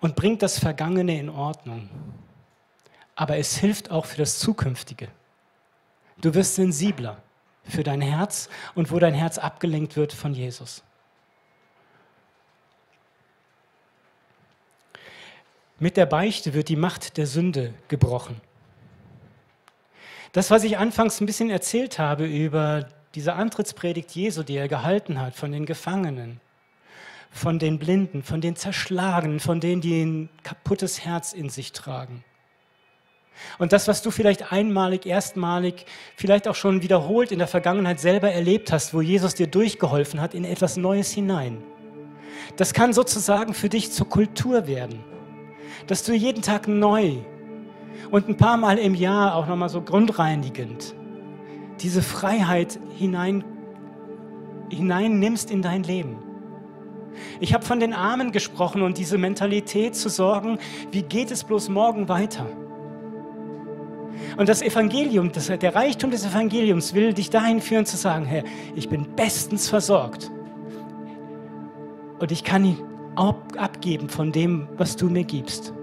und 0.01 0.15
bringt 0.15 0.43
das 0.43 0.59
Vergangene 0.59 1.19
in 1.19 1.31
Ordnung. 1.31 1.89
Aber 3.17 3.39
es 3.39 3.57
hilft 3.57 3.91
auch 3.91 4.05
für 4.05 4.19
das 4.19 4.39
Zukünftige. 4.39 5.09
Du 6.21 6.35
wirst 6.35 6.57
sensibler 6.57 7.23
für 7.65 7.83
dein 7.83 8.03
Herz 8.03 8.51
und 8.75 8.91
wo 8.91 8.99
dein 8.99 9.15
Herz 9.15 9.39
abgelenkt 9.39 9.97
wird 9.97 10.13
von 10.13 10.35
Jesus. 10.35 10.83
Mit 15.79 15.97
der 15.97 16.05
Beichte 16.05 16.53
wird 16.53 16.69
die 16.69 16.77
Macht 16.77 17.17
der 17.17 17.27
Sünde 17.27 17.73
gebrochen. 17.89 18.39
Das, 20.33 20.51
was 20.51 20.63
ich 20.63 20.79
anfangs 20.79 21.21
ein 21.21 21.27
bisschen 21.27 21.51
erzählt 21.51 21.99
habe 21.99 22.27
über 22.27 22.89
diese 23.17 23.35
Antrittspredigt 23.35 24.13
Jesu, 24.13 24.45
die 24.45 24.57
er 24.57 24.69
gehalten 24.69 25.21
hat 25.21 25.35
von 25.35 25.51
den 25.51 25.67
Gefangenen, 25.67 26.41
von 27.31 27.59
den 27.59 27.79
Blinden, 27.79 28.23
von 28.23 28.41
den 28.41 28.55
Zerschlagenen, 28.55 29.41
von 29.41 29.59
denen, 29.61 29.81
die 29.81 30.03
ein 30.03 30.29
kaputtes 30.45 31.05
Herz 31.05 31.33
in 31.33 31.49
sich 31.49 31.73
tragen. 31.73 32.25
Und 33.59 33.73
das, 33.73 33.89
was 33.89 34.03
du 34.03 34.11
vielleicht 34.11 34.53
einmalig, 34.53 35.07
erstmalig, 35.07 35.87
vielleicht 36.17 36.47
auch 36.47 36.55
schon 36.55 36.83
wiederholt 36.83 37.33
in 37.33 37.39
der 37.39 37.49
Vergangenheit 37.49 37.99
selber 37.99 38.31
erlebt 38.31 38.71
hast, 38.71 38.95
wo 38.95 39.01
Jesus 39.01 39.35
dir 39.35 39.47
durchgeholfen 39.47 40.21
hat, 40.21 40.35
in 40.35 40.45
etwas 40.45 40.77
Neues 40.77 41.11
hinein. 41.11 41.63
Das 42.57 42.75
kann 42.75 42.93
sozusagen 42.93 43.55
für 43.55 43.69
dich 43.69 43.91
zur 43.91 44.09
Kultur 44.09 44.67
werden, 44.67 45.03
dass 45.87 46.05
du 46.05 46.13
jeden 46.13 46.43
Tag 46.43 46.69
neu 46.69 47.17
und 48.11 48.29
ein 48.29 48.37
paar 48.37 48.57
Mal 48.57 48.79
im 48.79 48.95
Jahr 48.95 49.35
auch 49.35 49.47
nochmal 49.47 49.69
so 49.69 49.81
grundreinigend 49.81 50.95
diese 51.81 52.03
Freiheit 52.03 52.79
hinein, 52.97 53.45
hinein 54.69 55.19
nimmst 55.19 55.51
in 55.51 55.63
dein 55.63 55.83
Leben. 55.83 56.19
Ich 57.41 57.55
habe 57.55 57.65
von 57.65 57.81
den 57.81 57.93
Armen 57.93 58.33
gesprochen 58.33 58.83
und 58.83 58.99
diese 58.99 59.19
Mentalität 59.19 59.97
zu 59.97 60.09
sorgen, 60.09 60.59
wie 60.93 61.03
geht 61.03 61.31
es 61.31 61.45
bloß 61.45 61.69
morgen 61.69 62.09
weiter? 62.09 62.47
Und 64.37 64.49
das 64.49 64.63
Evangelium, 64.63 65.33
das, 65.33 65.47
der 65.47 65.75
Reichtum 65.75 66.11
des 66.11 66.25
Evangeliums 66.25 66.95
will 66.95 67.13
dich 67.13 67.31
dahin 67.31 67.61
führen 67.61 67.87
zu 67.87 67.97
sagen, 67.97 68.27
Herr, 68.27 68.45
ich 68.75 68.89
bin 68.89 69.15
bestens 69.17 69.69
versorgt. 69.69 70.31
Und 72.19 72.31
ich 72.31 72.45
kann 72.45 72.65
ihn 72.65 72.79
abgeben 73.17 74.09
von 74.09 74.31
dem, 74.31 74.69
was 74.77 74.97
du 74.97 75.09
mir 75.09 75.25
gibst. 75.25 75.75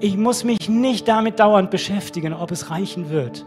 Ich 0.00 0.16
muss 0.16 0.44
mich 0.44 0.68
nicht 0.68 1.08
damit 1.08 1.38
dauernd 1.38 1.70
beschäftigen, 1.70 2.32
ob 2.32 2.50
es 2.50 2.70
reichen 2.70 3.10
wird, 3.10 3.46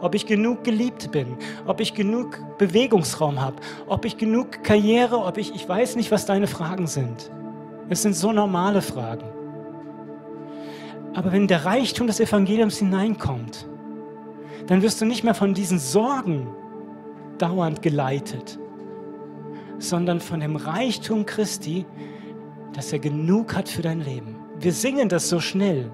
ob 0.00 0.14
ich 0.14 0.26
genug 0.26 0.64
geliebt 0.64 1.12
bin, 1.12 1.36
ob 1.66 1.80
ich 1.80 1.94
genug 1.94 2.38
Bewegungsraum 2.58 3.40
habe, 3.40 3.56
ob 3.86 4.04
ich 4.04 4.16
genug 4.16 4.62
Karriere, 4.62 5.18
ob 5.18 5.38
ich, 5.38 5.54
ich 5.54 5.68
weiß 5.68 5.96
nicht, 5.96 6.10
was 6.10 6.26
deine 6.26 6.46
Fragen 6.46 6.86
sind. 6.86 7.30
Es 7.88 8.02
sind 8.02 8.14
so 8.14 8.32
normale 8.32 8.82
Fragen. 8.82 9.26
Aber 11.14 11.32
wenn 11.32 11.46
der 11.46 11.64
Reichtum 11.64 12.06
des 12.06 12.20
Evangeliums 12.20 12.78
hineinkommt, 12.78 13.66
dann 14.66 14.82
wirst 14.82 15.00
du 15.00 15.04
nicht 15.04 15.24
mehr 15.24 15.34
von 15.34 15.54
diesen 15.54 15.78
Sorgen 15.78 16.46
dauernd 17.38 17.82
geleitet, 17.82 18.58
sondern 19.78 20.20
von 20.20 20.40
dem 20.40 20.56
Reichtum 20.56 21.26
Christi, 21.26 21.84
dass 22.72 22.92
er 22.92 22.98
genug 22.98 23.54
hat 23.54 23.68
für 23.68 23.82
dein 23.82 24.00
Leben. 24.00 24.41
Wir 24.62 24.72
singen 24.72 25.08
das 25.08 25.28
so 25.28 25.40
schnell. 25.40 25.90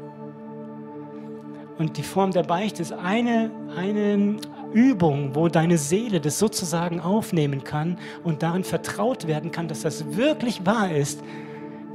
Und 1.79 1.97
die 1.97 2.03
Form 2.03 2.33
der 2.33 2.43
Beichte 2.43 2.83
ist 2.83 2.93
eine, 2.93 3.51
eine 3.75 4.37
Übung, 4.75 5.35
wo 5.35 5.49
deine 5.49 5.79
Seele 5.79 6.21
das 6.21 6.39
sozusagen 6.39 7.01
aufnehmen 7.01 7.65
kann 7.65 7.99
und 8.25 8.43
darin 8.43 8.65
vertraut 8.65 9.27
werden 9.27 9.53
kann, 9.53 9.69
dass 9.69 9.81
das 9.81 10.17
wirklich 10.17 10.67
wahr 10.67 10.95
ist, 10.95 11.23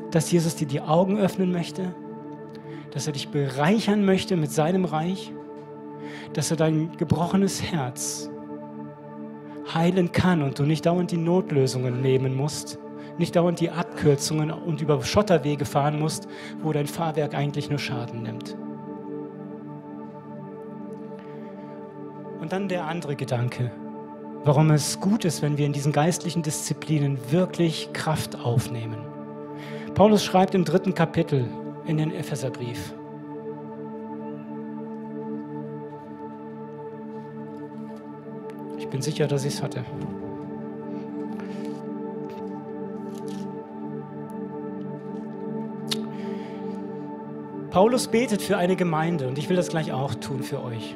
dass 0.09 0.31
Jesus 0.31 0.55
dir 0.55 0.67
die 0.67 0.81
Augen 0.81 1.19
öffnen 1.19 1.51
möchte, 1.51 1.93
dass 2.91 3.05
er 3.05 3.13
dich 3.13 3.29
bereichern 3.29 4.03
möchte 4.03 4.35
mit 4.35 4.51
seinem 4.51 4.85
Reich, 4.85 5.31
dass 6.33 6.49
er 6.49 6.57
dein 6.57 6.97
gebrochenes 6.97 7.61
Herz 7.61 8.31
heilen 9.71 10.11
kann 10.11 10.41
und 10.41 10.57
du 10.57 10.63
nicht 10.63 10.87
dauernd 10.87 11.11
die 11.11 11.17
Notlösungen 11.17 12.01
nehmen 12.01 12.35
musst, 12.35 12.79
nicht 13.19 13.35
dauernd 13.35 13.59
die 13.59 13.69
Abkürzungen 14.03 14.51
und 14.51 14.81
über 14.81 15.01
Schotterwege 15.01 15.63
fahren 15.63 15.97
musst, 15.97 16.27
wo 16.61 16.73
dein 16.73 16.87
Fahrwerk 16.87 17.33
eigentlich 17.33 17.69
nur 17.69 17.79
Schaden 17.79 18.23
nimmt. 18.23 18.57
Und 22.41 22.51
dann 22.51 22.67
der 22.67 22.85
andere 22.85 23.15
Gedanke, 23.15 23.71
warum 24.43 24.71
es 24.71 24.99
gut 24.99 25.23
ist, 25.23 25.41
wenn 25.41 25.57
wir 25.57 25.65
in 25.65 25.71
diesen 25.71 25.93
geistlichen 25.93 26.43
Disziplinen 26.43 27.17
wirklich 27.31 27.93
Kraft 27.93 28.37
aufnehmen. 28.37 28.97
Paulus 29.93 30.25
schreibt 30.25 30.53
im 30.53 30.65
dritten 30.65 30.93
Kapitel 30.93 31.47
in 31.85 31.95
den 31.95 32.13
Epheserbrief, 32.13 32.93
Ich 38.77 38.89
bin 38.89 39.01
sicher, 39.01 39.27
dass 39.27 39.43
ich 39.43 39.55
es 39.55 39.63
hatte. 39.63 39.83
Paulus 47.73 48.07
betet 48.07 48.43
für 48.43 48.55
eine 48.55 48.75
Gemeinde 48.75 49.27
und 49.27 49.39
ich 49.39 49.49
will 49.49 49.55
das 49.55 49.69
gleich 49.69 49.91
auch 49.91 50.13
tun 50.13 50.43
für 50.43 50.63
euch. 50.63 50.95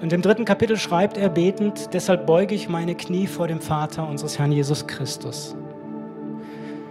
Und 0.00 0.10
im 0.10 0.22
dritten 0.22 0.46
Kapitel 0.46 0.78
schreibt 0.78 1.18
er 1.18 1.28
betend, 1.28 1.90
deshalb 1.92 2.24
beuge 2.24 2.54
ich 2.54 2.70
meine 2.70 2.94
Knie 2.94 3.26
vor 3.26 3.46
dem 3.46 3.60
Vater 3.60 4.08
unseres 4.08 4.38
Herrn 4.38 4.52
Jesus 4.52 4.86
Christus, 4.86 5.54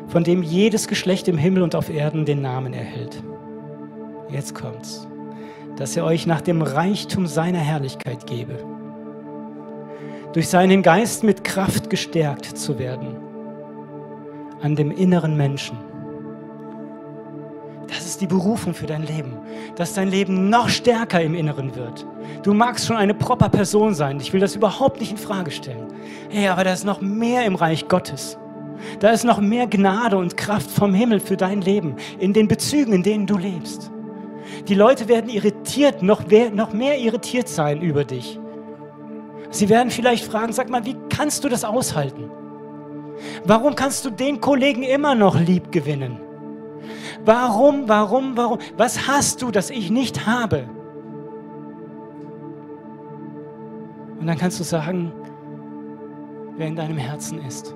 von 0.07 0.23
dem 0.23 0.43
jedes 0.43 0.87
Geschlecht 0.87 1.27
im 1.27 1.39
Himmel 1.39 1.63
und 1.63 1.73
auf 1.73 1.89
Erden 1.89 2.25
den 2.25 2.43
Namen 2.43 2.73
erhält. 2.73 3.23
Jetzt 4.29 4.53
kommt's, 4.53 5.07
dass 5.75 5.97
er 5.97 6.05
euch 6.05 6.27
nach 6.27 6.41
dem 6.41 6.61
Reichtum 6.61 7.25
seiner 7.25 7.57
Herrlichkeit 7.57 8.27
gebe, 8.27 8.63
durch 10.33 10.47
seinen 10.47 10.83
Geist 10.83 11.23
mit 11.23 11.43
Kraft 11.43 11.89
gestärkt 11.89 12.55
zu 12.55 12.77
werden, 12.77 13.17
an 14.61 14.75
dem 14.75 14.91
inneren 14.91 15.35
Menschen 15.35 15.88
ist 18.19 18.21
die 18.21 18.35
Berufung 18.35 18.73
für 18.73 18.85
dein 18.85 19.03
Leben, 19.03 19.37
dass 19.77 19.93
dein 19.93 20.09
Leben 20.09 20.49
noch 20.49 20.67
stärker 20.67 21.21
im 21.21 21.35
Inneren 21.35 21.73
wird. 21.73 22.05
Du 22.43 22.53
magst 22.53 22.85
schon 22.85 22.97
eine 22.97 23.13
proper 23.13 23.47
Person 23.47 23.93
sein. 23.93 24.19
Ich 24.19 24.33
will 24.33 24.41
das 24.41 24.57
überhaupt 24.57 24.99
nicht 24.99 25.11
in 25.11 25.17
Frage 25.17 25.51
stellen. 25.51 25.87
Hey, 26.29 26.49
aber 26.49 26.65
da 26.65 26.73
ist 26.73 26.83
noch 26.83 26.99
mehr 26.99 27.45
im 27.45 27.55
Reich 27.55 27.87
Gottes. 27.87 28.37
Da 28.99 29.11
ist 29.11 29.23
noch 29.23 29.39
mehr 29.39 29.67
Gnade 29.67 30.17
und 30.17 30.35
Kraft 30.35 30.69
vom 30.69 30.93
Himmel 30.93 31.21
für 31.21 31.37
dein 31.37 31.61
Leben, 31.61 31.95
in 32.19 32.33
den 32.33 32.49
Bezügen, 32.49 32.91
in 32.91 33.03
denen 33.03 33.25
du 33.25 33.37
lebst. 33.37 33.89
Die 34.67 34.75
Leute 34.75 35.07
werden 35.07 35.29
irritiert, 35.29 36.03
noch 36.03 36.27
mehr, 36.27 36.51
noch 36.51 36.73
mehr 36.73 36.99
irritiert 36.99 37.47
sein 37.47 37.81
über 37.81 38.03
dich. 38.03 38.37
Sie 39.49 39.69
werden 39.69 39.91
vielleicht 39.91 40.25
fragen, 40.25 40.51
sag 40.51 40.69
mal, 40.69 40.83
wie 40.83 40.97
kannst 41.09 41.45
du 41.45 41.47
das 41.47 41.63
aushalten? 41.63 42.29
Warum 43.45 43.75
kannst 43.75 44.03
du 44.03 44.09
den 44.09 44.41
Kollegen 44.41 44.83
immer 44.83 45.15
noch 45.15 45.39
lieb 45.39 45.71
gewinnen? 45.71 46.28
Warum, 47.29 47.87
warum, 47.87 48.35
warum? 48.35 48.57
Was 48.75 49.07
hast 49.07 49.43
du, 49.43 49.51
das 49.51 49.69
ich 49.69 49.91
nicht 49.91 50.25
habe? 50.25 50.67
Und 54.19 54.25
dann 54.25 54.35
kannst 54.35 54.59
du 54.59 54.63
sagen, 54.63 55.11
wer 56.57 56.65
in 56.65 56.75
deinem 56.75 56.97
Herzen 56.97 57.37
ist. 57.45 57.75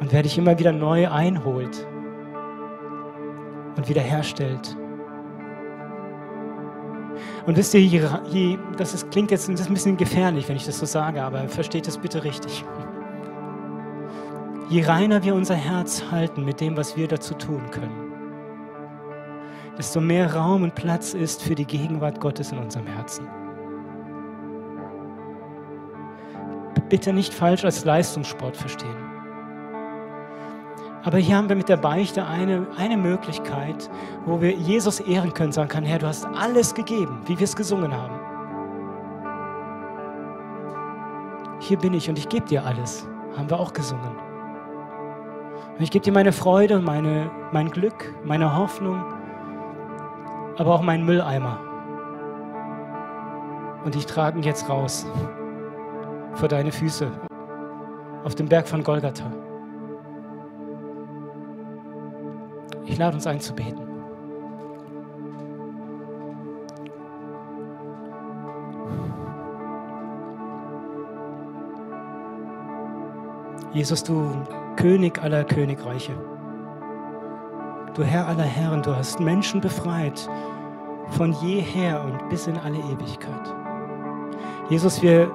Und 0.00 0.12
wer 0.12 0.22
dich 0.22 0.36
immer 0.36 0.58
wieder 0.58 0.70
neu 0.70 1.10
einholt 1.10 1.86
und 3.74 3.88
wiederherstellt. 3.88 4.76
Und 7.46 7.56
wisst 7.56 7.72
ihr, 7.72 7.80
je, 7.80 8.58
das 8.76 8.92
ist, 8.92 9.10
klingt 9.10 9.30
jetzt 9.30 9.48
ein 9.48 9.54
bisschen 9.72 9.96
gefährlich, 9.96 10.46
wenn 10.46 10.56
ich 10.56 10.66
das 10.66 10.78
so 10.78 10.84
sage, 10.84 11.22
aber 11.22 11.48
versteht 11.48 11.88
es 11.88 11.96
bitte 11.96 12.22
richtig. 12.22 12.66
Je 14.68 14.82
reiner 14.82 15.22
wir 15.22 15.34
unser 15.34 15.54
Herz 15.54 16.02
halten 16.10 16.44
mit 16.44 16.60
dem, 16.60 16.76
was 16.76 16.96
wir 16.96 17.06
dazu 17.06 17.34
tun 17.34 17.70
können, 17.70 18.12
desto 19.76 20.00
mehr 20.00 20.34
Raum 20.34 20.62
und 20.62 20.74
Platz 20.74 21.12
ist 21.12 21.42
für 21.42 21.54
die 21.54 21.66
Gegenwart 21.66 22.18
Gottes 22.18 22.50
in 22.50 22.58
unserem 22.58 22.86
Herzen. 22.86 23.28
Bitte 26.88 27.12
nicht 27.12 27.34
falsch 27.34 27.64
als 27.64 27.84
Leistungssport 27.84 28.56
verstehen. 28.56 28.96
Aber 31.02 31.18
hier 31.18 31.36
haben 31.36 31.50
wir 31.50 31.56
mit 31.56 31.68
der 31.68 31.76
Beichte 31.76 32.24
eine, 32.24 32.66
eine 32.78 32.96
Möglichkeit, 32.96 33.90
wo 34.24 34.40
wir 34.40 34.52
Jesus 34.52 35.00
ehren 35.00 35.34
können, 35.34 35.52
sagen 35.52 35.68
können, 35.68 35.86
Herr, 35.86 35.98
du 35.98 36.06
hast 36.06 36.24
alles 36.24 36.74
gegeben, 36.74 37.20
wie 37.26 37.38
wir 37.38 37.44
es 37.44 37.54
gesungen 37.54 37.92
haben. 37.92 38.18
Hier 41.60 41.78
bin 41.78 41.92
ich 41.92 42.08
und 42.08 42.18
ich 42.18 42.28
gebe 42.28 42.46
dir 42.46 42.64
alles, 42.64 43.06
haben 43.36 43.50
wir 43.50 43.58
auch 43.60 43.74
gesungen. 43.74 44.33
Und 45.76 45.82
ich 45.82 45.90
gebe 45.90 46.04
dir 46.04 46.12
meine 46.12 46.32
Freude, 46.32 46.78
meine, 46.78 47.30
mein 47.52 47.68
Glück, 47.68 48.14
meine 48.24 48.56
Hoffnung, 48.56 49.02
aber 50.56 50.72
auch 50.72 50.82
meinen 50.82 51.04
Mülleimer. 51.04 51.58
Und 53.84 53.96
ich 53.96 54.06
trage 54.06 54.38
ihn 54.38 54.44
jetzt 54.44 54.68
raus 54.68 55.04
vor 56.34 56.48
deine 56.48 56.70
Füße 56.70 57.10
auf 58.22 58.36
dem 58.36 58.48
Berg 58.48 58.68
von 58.68 58.84
Golgatha. 58.84 59.30
Ich 62.86 62.96
lade 62.96 63.16
uns 63.16 63.26
ein 63.26 63.40
zu 63.40 63.52
beten. 63.52 63.82
Jesus, 73.72 74.04
du 74.04 74.30
König 74.76 75.22
aller 75.22 75.44
Königreiche. 75.44 76.12
Du 77.94 78.02
Herr 78.02 78.26
aller 78.26 78.44
Herren, 78.44 78.82
du 78.82 78.94
hast 78.94 79.20
Menschen 79.20 79.60
befreit 79.60 80.28
von 81.10 81.32
jeher 81.42 82.02
und 82.02 82.28
bis 82.28 82.46
in 82.46 82.58
alle 82.58 82.78
Ewigkeit. 82.78 83.54
Jesus, 84.68 85.02
wir, 85.02 85.30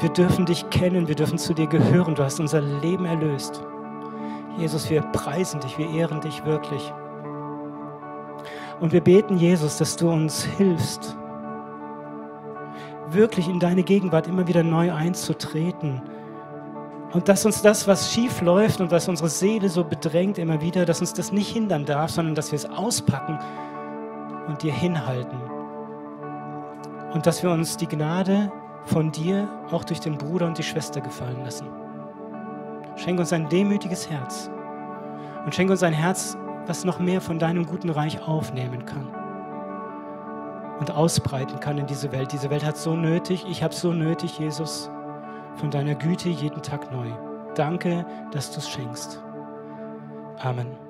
wir 0.00 0.08
dürfen 0.08 0.46
dich 0.46 0.68
kennen, 0.70 1.06
wir 1.06 1.14
dürfen 1.14 1.38
zu 1.38 1.54
dir 1.54 1.66
gehören, 1.66 2.14
du 2.14 2.24
hast 2.24 2.40
unser 2.40 2.60
Leben 2.60 3.04
erlöst. 3.04 3.62
Jesus, 4.58 4.90
wir 4.90 5.02
preisen 5.02 5.60
dich, 5.60 5.78
wir 5.78 5.88
ehren 5.90 6.20
dich 6.20 6.44
wirklich. 6.44 6.92
Und 8.80 8.92
wir 8.92 9.00
beten, 9.00 9.36
Jesus, 9.36 9.78
dass 9.78 9.96
du 9.96 10.10
uns 10.10 10.42
hilfst, 10.42 11.16
wirklich 13.10 13.48
in 13.48 13.60
deine 13.60 13.82
Gegenwart 13.82 14.26
immer 14.26 14.48
wieder 14.48 14.62
neu 14.62 14.92
einzutreten 14.92 16.02
und 17.12 17.28
dass 17.28 17.44
uns 17.44 17.60
das, 17.60 17.86
was 17.86 18.12
schief 18.12 18.40
läuft 18.40 18.80
und 18.80 18.90
was 18.90 19.08
unsere 19.08 19.28
Seele 19.28 19.68
so 19.68 19.84
bedrängt 19.84 20.38
immer 20.38 20.60
wieder, 20.60 20.86
dass 20.86 21.00
uns 21.00 21.12
das 21.12 21.30
nicht 21.30 21.52
hindern 21.52 21.84
darf, 21.84 22.10
sondern 22.10 22.34
dass 22.34 22.52
wir 22.52 22.56
es 22.56 22.66
auspacken 22.66 23.38
und 24.48 24.62
dir 24.62 24.72
hinhalten. 24.72 25.38
Und 27.12 27.26
dass 27.26 27.42
wir 27.42 27.50
uns 27.50 27.76
die 27.76 27.86
Gnade 27.86 28.50
von 28.86 29.12
dir 29.12 29.48
auch 29.70 29.84
durch 29.84 30.00
den 30.00 30.16
Bruder 30.16 30.46
und 30.46 30.56
die 30.56 30.62
Schwester 30.62 31.00
gefallen 31.02 31.44
lassen. 31.44 31.66
Schenk 32.96 33.18
uns 33.18 33.32
ein 33.32 33.48
demütiges 33.48 34.08
Herz 34.08 34.50
und 35.44 35.54
schenk 35.54 35.70
uns 35.70 35.82
ein 35.82 35.92
Herz, 35.92 36.36
was 36.66 36.84
noch 36.84 36.98
mehr 36.98 37.20
von 37.20 37.38
deinem 37.38 37.66
guten 37.66 37.90
Reich 37.90 38.22
aufnehmen 38.22 38.86
kann 38.86 39.08
und 40.80 40.90
ausbreiten 40.90 41.60
kann 41.60 41.76
in 41.76 41.86
diese 41.86 42.10
Welt. 42.12 42.32
Diese 42.32 42.48
Welt 42.48 42.64
hat 42.64 42.78
so 42.78 42.96
nötig, 42.96 43.44
ich 43.48 43.62
habe 43.62 43.74
so 43.74 43.92
nötig, 43.92 44.38
Jesus 44.38 44.90
von 45.56 45.70
deiner 45.70 45.94
Güte 45.94 46.28
jeden 46.28 46.62
Tag 46.62 46.92
neu. 46.92 47.10
Danke, 47.54 48.06
dass 48.32 48.50
du 48.52 48.58
es 48.58 48.68
schenkst. 48.68 49.22
Amen. 50.38 50.81